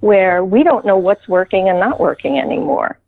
where 0.01 0.43
we 0.43 0.63
don't 0.63 0.86
know 0.86 0.97
what's 0.97 1.27
working 1.27 1.69
and 1.69 1.79
not 1.79 1.99
working 1.99 2.38
anymore. 2.38 2.99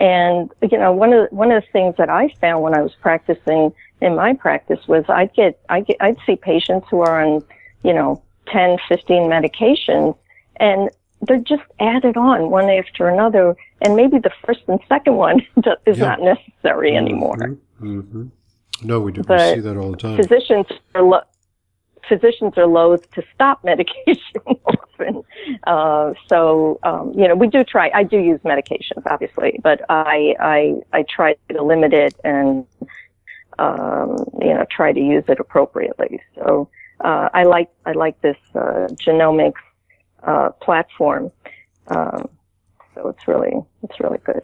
And, 0.00 0.50
you 0.70 0.76
know, 0.76 0.92
one 0.92 1.12
of, 1.12 1.30
one 1.30 1.50
of 1.50 1.62
the 1.62 1.68
things 1.70 1.94
that 1.96 2.10
I 2.10 2.28
found 2.40 2.62
when 2.62 2.74
I 2.74 2.82
was 2.82 2.92
practicing 3.00 3.72
in 4.00 4.16
my 4.16 4.34
practice 4.34 4.80
was 4.88 5.04
I'd 5.08 5.32
get, 5.32 5.60
I'd 5.68 5.86
get, 5.86 5.96
I'd 6.00 6.16
see 6.26 6.36
patients 6.36 6.88
who 6.90 7.00
are 7.00 7.24
on, 7.24 7.42
you 7.84 7.94
know, 7.94 8.22
10, 8.48 8.78
15 8.88 9.22
medications 9.22 10.16
and 10.56 10.90
they're 11.22 11.38
just 11.38 11.62
added 11.80 12.16
on 12.16 12.50
one 12.50 12.68
after 12.68 13.08
another. 13.08 13.56
And 13.80 13.96
maybe 13.96 14.18
the 14.18 14.32
first 14.44 14.60
and 14.68 14.80
second 14.88 15.16
one 15.16 15.40
is 15.86 15.98
yeah. 15.98 16.06
not 16.06 16.20
necessary 16.20 16.92
mm-hmm. 16.92 17.06
anymore. 17.06 17.36
Mm-hmm. 17.80 18.26
No, 18.82 19.00
we 19.00 19.12
do. 19.12 19.22
But 19.22 19.38
we 19.38 19.54
see 19.56 19.60
that 19.60 19.76
all 19.76 19.92
the 19.92 19.96
time. 19.96 20.16
Physicians 20.16 20.66
are 20.94 21.02
lo- 21.02 21.22
physicians 22.08 22.54
are 22.56 22.66
loath 22.66 23.08
to 23.12 23.22
stop 23.34 23.62
medication 23.64 24.16
often. 24.64 25.22
Uh, 25.66 26.12
so, 26.28 26.78
um, 26.82 27.12
you 27.16 27.28
know, 27.28 27.34
we 27.34 27.48
do 27.48 27.64
try, 27.64 27.90
I 27.94 28.02
do 28.02 28.18
use 28.18 28.40
medications, 28.40 29.02
obviously, 29.06 29.60
but 29.62 29.82
I, 29.88 30.34
I, 30.40 30.74
I 30.92 31.04
try 31.08 31.36
to 31.50 31.62
limit 31.62 31.92
it 31.92 32.14
and, 32.24 32.66
um, 33.58 34.16
you 34.40 34.54
know, 34.54 34.66
try 34.70 34.92
to 34.92 35.00
use 35.00 35.24
it 35.28 35.38
appropriately. 35.38 36.20
So, 36.34 36.68
uh, 37.02 37.28
I 37.34 37.44
like 37.44 37.68
I 37.84 37.92
like 37.92 38.20
this 38.20 38.36
uh, 38.54 38.88
genomics 38.92 39.54
uh, 40.22 40.50
platform. 40.60 41.30
Um, 41.88 42.28
so 42.94 43.08
it's 43.08 43.26
really 43.26 43.54
it's 43.82 43.98
really 44.00 44.18
good. 44.18 44.42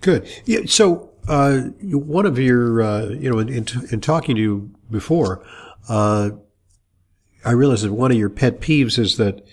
Good. 0.00 0.28
Yeah, 0.44 0.60
so 0.66 1.10
uh, 1.28 1.60
one 1.82 2.26
of 2.26 2.38
your 2.38 2.82
uh, 2.82 3.06
you 3.08 3.30
know 3.30 3.38
in, 3.38 3.48
in, 3.48 3.66
in, 3.90 4.00
talking 4.00 4.36
to 4.36 4.40
you 4.40 4.70
before, 4.90 5.44
uh, 5.88 6.30
I 7.44 7.50
realized 7.52 7.84
that 7.84 7.92
one 7.92 8.10
of 8.10 8.16
your 8.16 8.30
pet 8.30 8.60
peeves 8.60 8.98
is 8.98 9.16
that. 9.18 9.44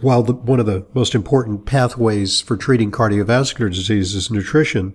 while 0.00 0.24
the, 0.24 0.32
one 0.32 0.58
of 0.58 0.66
the 0.66 0.84
most 0.94 1.14
important 1.14 1.64
pathways 1.64 2.40
for 2.40 2.56
treating 2.56 2.90
cardiovascular 2.90 3.72
disease 3.72 4.16
is 4.16 4.32
nutrition, 4.32 4.94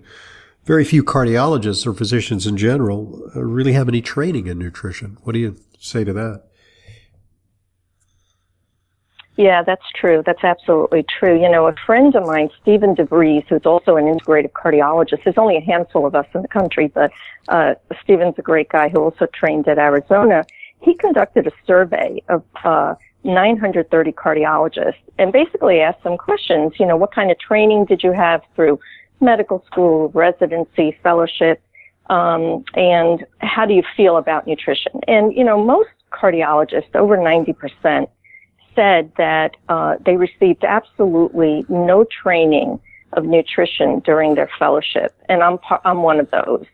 very 0.68 0.84
few 0.84 1.02
cardiologists 1.02 1.86
or 1.86 1.94
physicians 1.94 2.46
in 2.46 2.54
general 2.58 3.30
uh, 3.34 3.42
really 3.42 3.72
have 3.72 3.88
any 3.88 4.02
training 4.02 4.46
in 4.46 4.58
nutrition. 4.58 5.16
What 5.22 5.32
do 5.32 5.38
you 5.38 5.56
say 5.80 6.04
to 6.04 6.12
that? 6.12 6.42
Yeah, 9.38 9.62
that's 9.62 9.90
true. 9.98 10.22
That's 10.26 10.44
absolutely 10.44 11.04
true. 11.04 11.40
You 11.40 11.50
know, 11.50 11.68
a 11.68 11.74
friend 11.86 12.14
of 12.14 12.26
mine, 12.26 12.50
Stephen 12.60 12.94
DeVries, 12.94 13.46
who's 13.48 13.64
also 13.64 13.96
an 13.96 14.04
integrative 14.04 14.50
cardiologist, 14.50 15.24
there's 15.24 15.38
only 15.38 15.56
a 15.56 15.60
handful 15.62 16.04
of 16.04 16.14
us 16.14 16.26
in 16.34 16.42
the 16.42 16.48
country, 16.48 16.88
but 16.88 17.12
uh, 17.48 17.74
Stephen's 18.02 18.34
a 18.36 18.42
great 18.42 18.68
guy 18.68 18.90
who 18.90 19.00
also 19.00 19.26
trained 19.32 19.66
at 19.68 19.78
Arizona. 19.78 20.44
He 20.82 20.94
conducted 20.94 21.46
a 21.46 21.52
survey 21.66 22.22
of 22.28 22.44
uh, 22.62 22.94
930 23.24 24.12
cardiologists 24.12 25.00
and 25.18 25.32
basically 25.32 25.80
asked 25.80 26.02
them 26.02 26.18
questions. 26.18 26.74
You 26.78 26.84
know, 26.84 26.96
what 26.96 27.14
kind 27.14 27.30
of 27.30 27.38
training 27.38 27.86
did 27.86 28.02
you 28.02 28.12
have 28.12 28.42
through 28.54 28.78
medical 29.20 29.64
school, 29.66 30.10
residency, 30.10 30.96
fellowship, 31.02 31.62
um, 32.10 32.64
and 32.74 33.26
how 33.38 33.66
do 33.66 33.74
you 33.74 33.82
feel 33.96 34.16
about 34.16 34.46
nutrition? 34.46 34.92
And 35.06 35.34
you 35.34 35.44
know, 35.44 35.62
most 35.62 35.90
cardiologists, 36.12 36.94
over 36.94 37.16
90%, 37.16 38.08
said 38.74 39.12
that 39.18 39.56
uh, 39.68 39.96
they 40.04 40.16
received 40.16 40.64
absolutely 40.64 41.64
no 41.68 42.04
training 42.04 42.80
of 43.14 43.24
nutrition 43.24 44.00
during 44.00 44.34
their 44.34 44.50
fellowship, 44.58 45.14
and 45.28 45.42
I'm 45.42 45.58
I'm 45.84 46.02
one 46.02 46.20
of 46.20 46.30
those. 46.30 46.66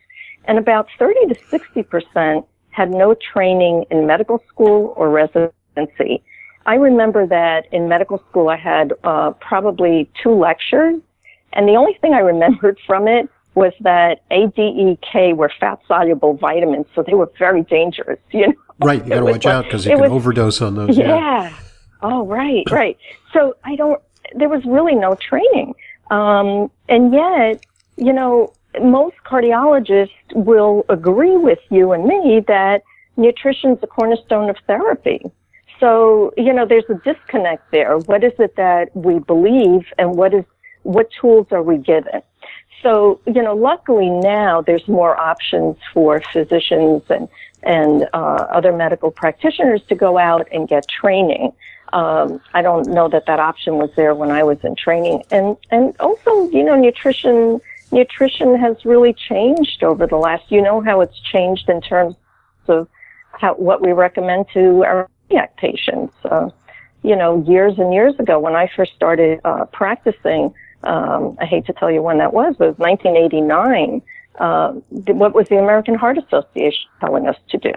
And 0.45 0.57
about 0.57 0.87
30 0.99 1.33
to 1.33 1.35
60 1.49 1.83
percent 1.83 2.45
had 2.69 2.91
no 2.91 3.15
training 3.15 3.85
in 3.89 4.05
medical 4.05 4.43
school 4.49 4.93
or 4.97 5.09
residency. 5.09 6.23
I 6.65 6.75
remember 6.75 7.25
that 7.27 7.67
in 7.71 7.87
medical 7.87 8.21
school 8.29 8.49
I 8.49 8.57
had 8.57 8.93
uh, 9.03 9.31
probably 9.39 10.09
two 10.21 10.33
lectures 10.35 10.99
and 11.55 11.67
the 11.67 11.75
only 11.75 11.93
thing 12.01 12.13
I 12.13 12.19
remembered 12.19 12.79
from 12.85 13.07
it 13.07 13.29
was 13.55 13.71
that 13.79 14.21
A, 14.31 14.47
D, 14.47 14.61
E, 14.61 14.99
K 15.01 15.33
were 15.33 15.49
fat 15.59 15.79
soluble 15.87 16.35
vitamins, 16.35 16.87
so 16.93 17.03
they 17.03 17.13
were 17.13 17.31
very 17.39 17.63
dangerous. 17.63 18.19
You 18.31 18.47
know, 18.47 18.87
right? 18.87 19.03
You 19.03 19.09
got 19.09 19.19
to 19.19 19.25
watch 19.25 19.45
like, 19.45 19.53
out 19.53 19.63
because 19.63 19.85
you 19.85 19.91
can 19.93 20.01
was, 20.01 20.11
overdose 20.11 20.61
on 20.61 20.75
those. 20.75 20.97
Yeah. 20.97 21.07
yeah. 21.07 21.57
Oh, 22.01 22.25
right, 22.25 22.69
right. 22.69 22.97
So 23.31 23.55
I 23.63 23.77
don't. 23.77 24.01
There 24.35 24.49
was 24.49 24.65
really 24.65 24.95
no 24.95 25.15
training, 25.15 25.75
um, 26.11 26.69
and 26.89 27.13
yet, 27.13 27.65
you 27.95 28.11
know, 28.11 28.51
most 28.81 29.15
cardiologists 29.25 30.09
will 30.33 30.85
agree 30.89 31.37
with 31.37 31.59
you 31.69 31.93
and 31.93 32.05
me 32.05 32.43
that 32.47 32.83
nutrition 33.15 33.71
is 33.71 33.81
the 33.81 33.87
cornerstone 33.87 34.49
of 34.49 34.57
therapy. 34.67 35.21
So, 35.79 36.33
you 36.37 36.53
know, 36.53 36.65
there's 36.65 36.85
a 36.89 36.95
disconnect 36.95 37.71
there. 37.71 37.97
What 37.97 38.23
is 38.23 38.33
it 38.39 38.55
that 38.55 38.95
we 38.95 39.19
believe 39.19 39.85
and 39.97 40.15
what 40.15 40.33
is 40.33 40.45
what 40.85 41.09
tools 41.19 41.47
are 41.51 41.63
we 41.63 41.77
given? 41.77 42.21
So, 42.83 43.19
you 43.25 43.41
know, 43.41 43.55
luckily 43.55 44.09
now 44.09 44.61
there's 44.61 44.87
more 44.87 45.19
options 45.19 45.77
for 45.93 46.21
physicians 46.31 47.01
and, 47.09 47.27
and 47.63 48.07
uh, 48.13 48.45
other 48.57 48.71
medical 48.71 49.09
practitioners 49.09 49.81
to 49.89 49.95
go 49.95 50.17
out 50.19 50.47
and 50.51 50.67
get 50.67 50.87
training. 50.87 51.51
Um, 51.93 52.39
I 52.53 52.61
don't 52.61 52.87
know 52.87 53.07
that 53.09 53.25
that 53.25 53.39
option 53.39 53.77
was 53.77 53.89
there 53.95 54.13
when 54.13 54.29
I 54.29 54.43
was 54.43 54.59
in 54.63 54.75
training. 54.75 55.23
And, 55.31 55.57
and 55.71 55.95
also, 55.99 56.49
you 56.51 56.63
know, 56.63 56.75
nutrition, 56.75 57.59
nutrition 57.91 58.59
has 58.59 58.85
really 58.85 59.13
changed 59.13 59.83
over 59.83 60.05
the 60.05 60.17
last, 60.17 60.43
you 60.49 60.61
know 60.61 60.81
how 60.81 61.01
it's 61.01 61.19
changed 61.21 61.67
in 61.69 61.81
terms 61.81 62.15
of 62.67 62.87
how, 63.31 63.55
what 63.55 63.81
we 63.81 63.93
recommend 63.93 64.45
to 64.53 64.83
our 64.83 65.09
patients. 65.57 66.13
Uh, 66.23 66.49
you 67.01 67.15
know, 67.15 67.43
years 67.47 67.77
and 67.77 67.93
years 67.93 68.15
ago 68.19 68.39
when 68.39 68.55
I 68.55 68.69
first 68.75 68.93
started 68.95 69.39
uh, 69.45 69.65
practicing, 69.65 70.53
um, 70.85 71.37
I 71.39 71.45
hate 71.45 71.65
to 71.65 71.73
tell 71.73 71.91
you 71.91 72.01
when 72.01 72.17
that 72.19 72.33
was, 72.33 72.55
but 72.57 72.65
it 72.65 72.77
was 72.77 72.79
1989. 72.79 74.01
Uh, 74.39 74.71
what 75.13 75.33
was 75.33 75.47
the 75.49 75.57
American 75.57 75.95
Heart 75.95 76.17
Association 76.17 76.89
telling 76.99 77.27
us 77.27 77.37
to 77.49 77.57
do? 77.57 77.73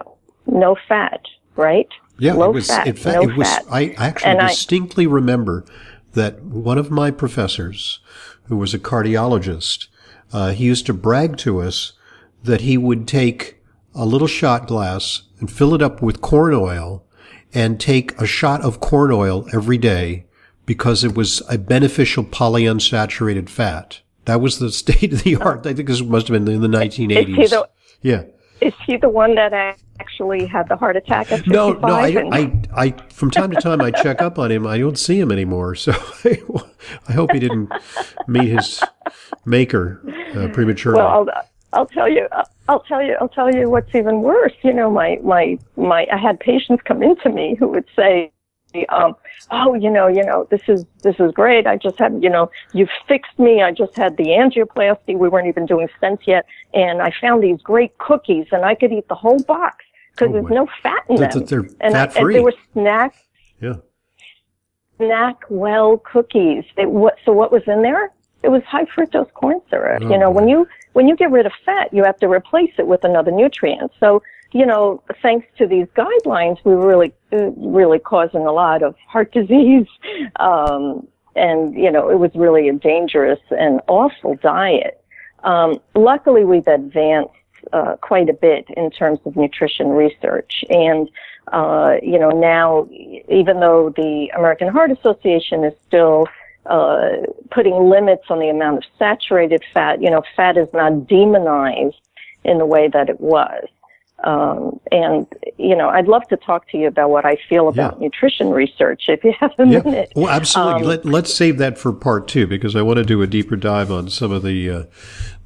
No 0.46 0.76
fat, 0.88 1.20
right? 1.56 1.88
Yeah, 2.18 2.34
Low 2.34 2.50
it 2.50 2.54
was. 2.54 2.66
Fat, 2.66 2.86
in 2.86 2.96
fact, 2.96 3.14
no 3.14 3.30
it 3.30 3.36
was. 3.36 3.48
Fat. 3.48 3.64
I 3.70 3.94
actually 3.96 4.32
and 4.32 4.40
distinctly 4.40 5.06
I, 5.06 5.10
remember 5.10 5.64
that 6.12 6.42
one 6.42 6.78
of 6.78 6.90
my 6.90 7.10
professors, 7.10 8.00
who 8.44 8.56
was 8.56 8.74
a 8.74 8.78
cardiologist, 8.78 9.86
uh, 10.32 10.50
he 10.50 10.64
used 10.64 10.86
to 10.86 10.94
brag 10.94 11.36
to 11.38 11.60
us 11.60 11.92
that 12.42 12.62
he 12.62 12.76
would 12.76 13.06
take 13.06 13.58
a 13.94 14.04
little 14.04 14.28
shot 14.28 14.66
glass 14.66 15.22
and 15.40 15.50
fill 15.50 15.74
it 15.74 15.82
up 15.82 16.02
with 16.02 16.20
corn 16.20 16.54
oil 16.54 17.04
and 17.54 17.80
take 17.80 18.18
a 18.20 18.26
shot 18.26 18.62
of 18.62 18.80
corn 18.80 19.10
oil 19.12 19.46
every 19.52 19.78
day 19.78 20.26
because 20.68 21.02
it 21.02 21.14
was 21.14 21.40
a 21.48 21.56
beneficial 21.56 22.22
polyunsaturated 22.22 23.48
fat. 23.48 24.02
That 24.26 24.42
was 24.42 24.58
the 24.58 24.70
state 24.82 25.14
of 25.14 25.24
the 25.24 25.36
art. 25.36 25.66
I 25.66 25.72
think 25.72 25.88
this 25.88 26.02
must 26.02 26.28
have 26.28 26.44
been 26.44 26.54
in 26.54 26.60
the 26.60 26.68
1980s. 26.68 27.48
The, 27.48 27.68
yeah. 28.02 28.24
Is 28.60 28.74
he 28.86 28.98
the 28.98 29.08
one 29.08 29.34
that 29.36 29.54
actually 29.98 30.46
had 30.46 30.68
the 30.68 30.76
heart 30.76 30.96
attack 30.96 31.32
at 31.32 31.44
55? 31.44 31.48
No, 31.48 31.72
no. 31.72 31.94
I, 31.94 32.28
I, 32.30 32.62
I, 32.76 32.90
from 33.08 33.30
time 33.30 33.50
to 33.50 33.60
time, 33.60 33.80
I 33.80 33.90
check 33.90 34.20
up 34.20 34.38
on 34.38 34.52
him. 34.52 34.66
I 34.66 34.76
don't 34.76 34.98
see 34.98 35.18
him 35.18 35.32
anymore. 35.32 35.74
So 35.74 35.92
I, 36.24 36.42
I 37.08 37.12
hope 37.12 37.32
he 37.32 37.38
didn't 37.38 37.72
meet 38.26 38.48
his 38.48 38.82
maker 39.46 40.02
uh, 40.36 40.48
prematurely. 40.48 40.98
Well, 40.98 41.08
I'll, 41.08 41.28
I'll 41.72 41.86
tell 41.86 42.10
you. 42.10 42.28
I'll 42.68 42.80
tell 42.80 43.00
you. 43.00 43.16
I'll 43.18 43.30
tell 43.30 43.50
you 43.54 43.70
what's 43.70 43.94
even 43.94 44.20
worse. 44.20 44.52
You 44.62 44.74
know, 44.74 44.90
my 44.90 45.18
my 45.22 45.56
my. 45.76 46.06
I 46.12 46.18
had 46.18 46.40
patients 46.40 46.82
come 46.84 47.02
into 47.02 47.30
me 47.30 47.56
who 47.58 47.68
would 47.68 47.86
say, 47.96 48.32
um, 48.90 49.16
oh, 49.50 49.74
you 49.74 49.90
know, 49.90 50.08
you 50.08 50.22
know, 50.24 50.46
this 50.50 50.60
is 50.68 50.84
this 51.02 51.16
is 51.18 51.32
great. 51.32 51.66
I 51.66 51.76
just 51.76 51.98
had, 51.98 52.22
you 52.22 52.28
know, 52.28 52.50
you've 52.72 52.90
fixed 53.06 53.38
me. 53.38 53.62
I 53.62 53.72
just 53.72 53.96
had 53.96 54.16
the 54.16 54.26
angioplasty. 54.26 55.16
We 55.16 55.28
weren't 55.28 55.48
even 55.48 55.66
doing 55.66 55.88
stents 56.00 56.26
yet, 56.26 56.46
and 56.74 57.00
I 57.00 57.12
found 57.20 57.42
these 57.42 57.60
great 57.62 57.96
cookies, 57.98 58.46
and 58.52 58.64
I 58.64 58.74
could 58.74 58.92
eat 58.92 59.08
the 59.08 59.14
whole 59.14 59.42
box 59.44 59.84
because 60.12 60.28
oh, 60.30 60.32
there's 60.32 60.52
no 60.52 60.68
fat 60.82 61.04
in 61.08 61.16
them. 61.16 61.44
They're, 61.44 61.66
and, 61.80 61.94
fat 61.94 62.16
I, 62.16 62.20
and 62.20 62.34
there 62.34 62.42
were 62.42 62.54
snacks. 62.72 63.18
Yeah. 63.60 63.74
snack 64.98 65.36
well 65.48 65.98
cookies. 65.98 66.64
It, 66.76 66.90
what, 66.90 67.16
so 67.24 67.32
what 67.32 67.50
was 67.50 67.62
in 67.66 67.82
there? 67.82 68.12
It 68.42 68.50
was 68.50 68.62
high 68.64 68.84
fructose 68.84 69.32
corn 69.32 69.60
syrup. 69.68 70.02
Oh, 70.04 70.10
you 70.10 70.18
know, 70.18 70.30
boy. 70.30 70.40
when 70.40 70.48
you 70.48 70.68
when 70.92 71.08
you 71.08 71.16
get 71.16 71.30
rid 71.30 71.46
of 71.46 71.52
fat, 71.64 71.92
you 71.92 72.04
have 72.04 72.18
to 72.18 72.28
replace 72.28 72.72
it 72.78 72.86
with 72.86 73.02
another 73.04 73.30
nutrient. 73.30 73.92
So 73.98 74.22
you 74.52 74.64
know, 74.64 75.02
thanks 75.22 75.46
to 75.58 75.66
these 75.66 75.86
guidelines, 75.96 76.58
we 76.64 76.74
were 76.74 76.86
really 76.86 77.12
really 77.30 77.98
causing 77.98 78.46
a 78.46 78.52
lot 78.52 78.82
of 78.82 78.94
heart 79.06 79.32
disease. 79.40 79.86
Um, 80.36 81.06
and 81.36 81.74
you 81.74 81.90
know, 81.90 82.08
it 82.08 82.18
was 82.18 82.30
really 82.34 82.68
a 82.68 82.72
dangerous 82.72 83.40
and 83.50 83.80
awful 83.86 84.34
diet. 84.36 85.02
Um, 85.44 85.80
luckily, 85.94 86.44
we've 86.44 86.66
advanced 86.66 87.32
uh, 87.72 87.96
quite 88.00 88.28
a 88.28 88.32
bit 88.32 88.66
in 88.76 88.90
terms 88.90 89.18
of 89.24 89.36
nutrition 89.36 89.88
research. 89.88 90.64
And, 90.70 91.08
uh, 91.52 91.96
you 92.02 92.18
know, 92.18 92.30
now, 92.30 92.88
even 93.28 93.60
though 93.60 93.92
the 93.96 94.30
American 94.36 94.68
Heart 94.68 94.92
Association 94.92 95.64
is 95.64 95.74
still 95.86 96.26
uh, 96.66 97.08
putting 97.50 97.88
limits 97.88 98.24
on 98.28 98.38
the 98.38 98.48
amount 98.48 98.78
of 98.78 98.84
saturated 98.98 99.62
fat, 99.72 100.02
you 100.02 100.10
know, 100.10 100.22
fat 100.36 100.56
is 100.56 100.68
not 100.72 101.06
demonized 101.06 102.00
in 102.44 102.58
the 102.58 102.66
way 102.66 102.88
that 102.88 103.08
it 103.08 103.20
was. 103.20 103.66
Um, 104.24 104.80
and 104.90 105.26
you 105.58 105.76
know, 105.76 105.88
I'd 105.88 106.08
love 106.08 106.26
to 106.28 106.36
talk 106.36 106.68
to 106.70 106.76
you 106.78 106.88
about 106.88 107.10
what 107.10 107.24
I 107.24 107.36
feel 107.48 107.68
about 107.68 107.94
Yeah. 108.00 108.06
nutrition 108.06 108.50
research 108.50 109.04
if 109.08 109.22
you 109.22 109.32
have 109.38 109.52
a 109.58 109.66
Yeah. 109.66 109.80
minute. 109.84 110.12
Well, 110.16 110.28
absolutely. 110.28 110.82
Um, 110.82 110.88
Let, 110.88 111.04
let's 111.04 111.32
save 111.32 111.58
that 111.58 111.78
for 111.78 111.92
part 111.92 112.26
two 112.26 112.46
because 112.46 112.74
I 112.74 112.82
want 112.82 112.96
to 112.96 113.04
do 113.04 113.22
a 113.22 113.26
deeper 113.28 113.54
dive 113.56 113.92
on 113.92 114.08
some 114.08 114.32
of 114.32 114.42
the 114.42 114.70
uh, 114.70 114.82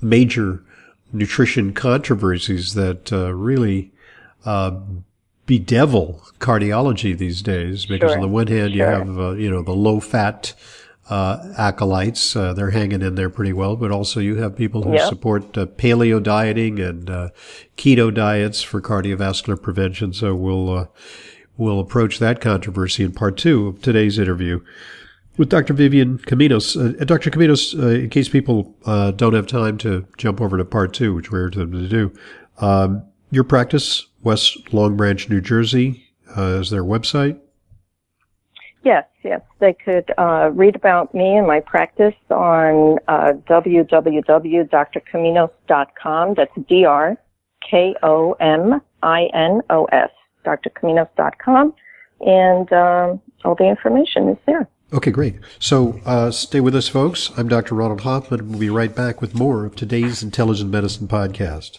major 0.00 0.62
nutrition 1.12 1.74
controversies 1.74 2.72
that 2.74 3.12
uh, 3.12 3.34
really 3.34 3.92
uh, 4.46 4.72
bedevil 5.46 6.22
cardiology 6.38 7.16
these 7.16 7.42
days. 7.42 7.84
Because 7.84 8.12
Sure. 8.12 8.16
on 8.18 8.22
the 8.22 8.32
one 8.32 8.46
hand, 8.46 8.72
you 8.74 8.82
have 8.84 9.18
uh, 9.18 9.32
you 9.32 9.50
know 9.50 9.62
the 9.62 9.72
low 9.72 10.00
fat 10.00 10.54
uh, 11.10 11.52
acolytes; 11.58 12.34
uh, 12.36 12.52
they're 12.52 12.70
hanging 12.70 13.02
in 13.02 13.14
there 13.14 13.30
pretty 13.30 13.52
well. 13.52 13.76
But 13.76 13.90
also, 13.90 14.20
you 14.20 14.36
have 14.36 14.56
people 14.56 14.82
who 14.82 14.94
Yep. 14.94 15.08
support 15.08 15.58
uh, 15.58 15.66
paleo 15.66 16.22
dieting 16.22 16.78
and 16.80 17.10
uh, 17.10 17.28
keto 17.76 18.12
diets 18.12 18.62
for 18.62 18.80
cardiovascular 18.80 19.60
prevention. 19.60 20.12
So 20.12 20.34
we'll 20.34 20.70
uh, 20.70 20.86
we'll 21.56 21.80
approach 21.80 22.18
that 22.18 22.40
controversy 22.40 23.04
in 23.04 23.12
part 23.12 23.36
two 23.36 23.68
of 23.68 23.82
today's 23.82 24.18
interview 24.18 24.60
with 25.36 25.48
Dr. 25.48 25.72
Vivian 25.74 26.18
Kominos. 26.18 26.76
Uh, 26.76 27.04
Dr. 27.04 27.30
Kominos, 27.30 27.78
uh, 27.78 27.88
in 27.88 28.10
case 28.10 28.28
people 28.28 28.74
uh, 28.84 29.10
don't 29.12 29.34
have 29.34 29.46
time 29.46 29.78
to 29.78 30.06
jump 30.18 30.40
over 30.40 30.58
to 30.58 30.64
part 30.64 30.92
two, 30.92 31.14
which 31.14 31.30
we're 31.30 31.50
them 31.50 31.72
to 31.72 31.88
do, 31.88 32.12
um, 32.58 33.02
your 33.30 33.44
practice, 33.44 34.06
West 34.22 34.72
Long 34.72 34.96
Branch, 34.96 35.28
New 35.30 35.40
Jersey, 35.40 36.04
uh, 36.36 36.60
is 36.60 36.70
their 36.70 36.84
website. 36.84 37.40
Yes, 38.84 39.04
yes. 39.22 39.40
They 39.60 39.72
could 39.72 40.12
uh, 40.18 40.50
read 40.52 40.74
about 40.74 41.14
me 41.14 41.36
and 41.36 41.46
my 41.46 41.60
practice 41.60 42.16
on 42.30 42.98
uh, 43.06 43.34
www.drkominos.com. 43.48 46.34
That's 46.34 46.50
D-R-K-O-M-I-N-O-S, 46.68 47.20
drkominos.com. 50.44 51.74
And 52.20 52.72
um, 52.72 53.20
all 53.44 53.54
the 53.54 53.68
information 53.68 54.28
is 54.28 54.38
there. 54.46 54.68
Okay, 54.92 55.10
great. 55.10 55.36
So 55.58 55.98
uh, 56.04 56.30
stay 56.30 56.60
with 56.60 56.74
us, 56.74 56.88
folks. 56.88 57.30
I'm 57.38 57.48
Dr. 57.48 57.74
Ronald 57.74 58.02
Hoffman, 58.02 58.50
we'll 58.50 58.58
be 58.58 58.68
right 58.68 58.94
back 58.94 59.22
with 59.22 59.34
more 59.34 59.64
of 59.64 59.74
today's 59.74 60.22
Intelligent 60.22 60.70
Medicine 60.70 61.08
podcast. 61.08 61.70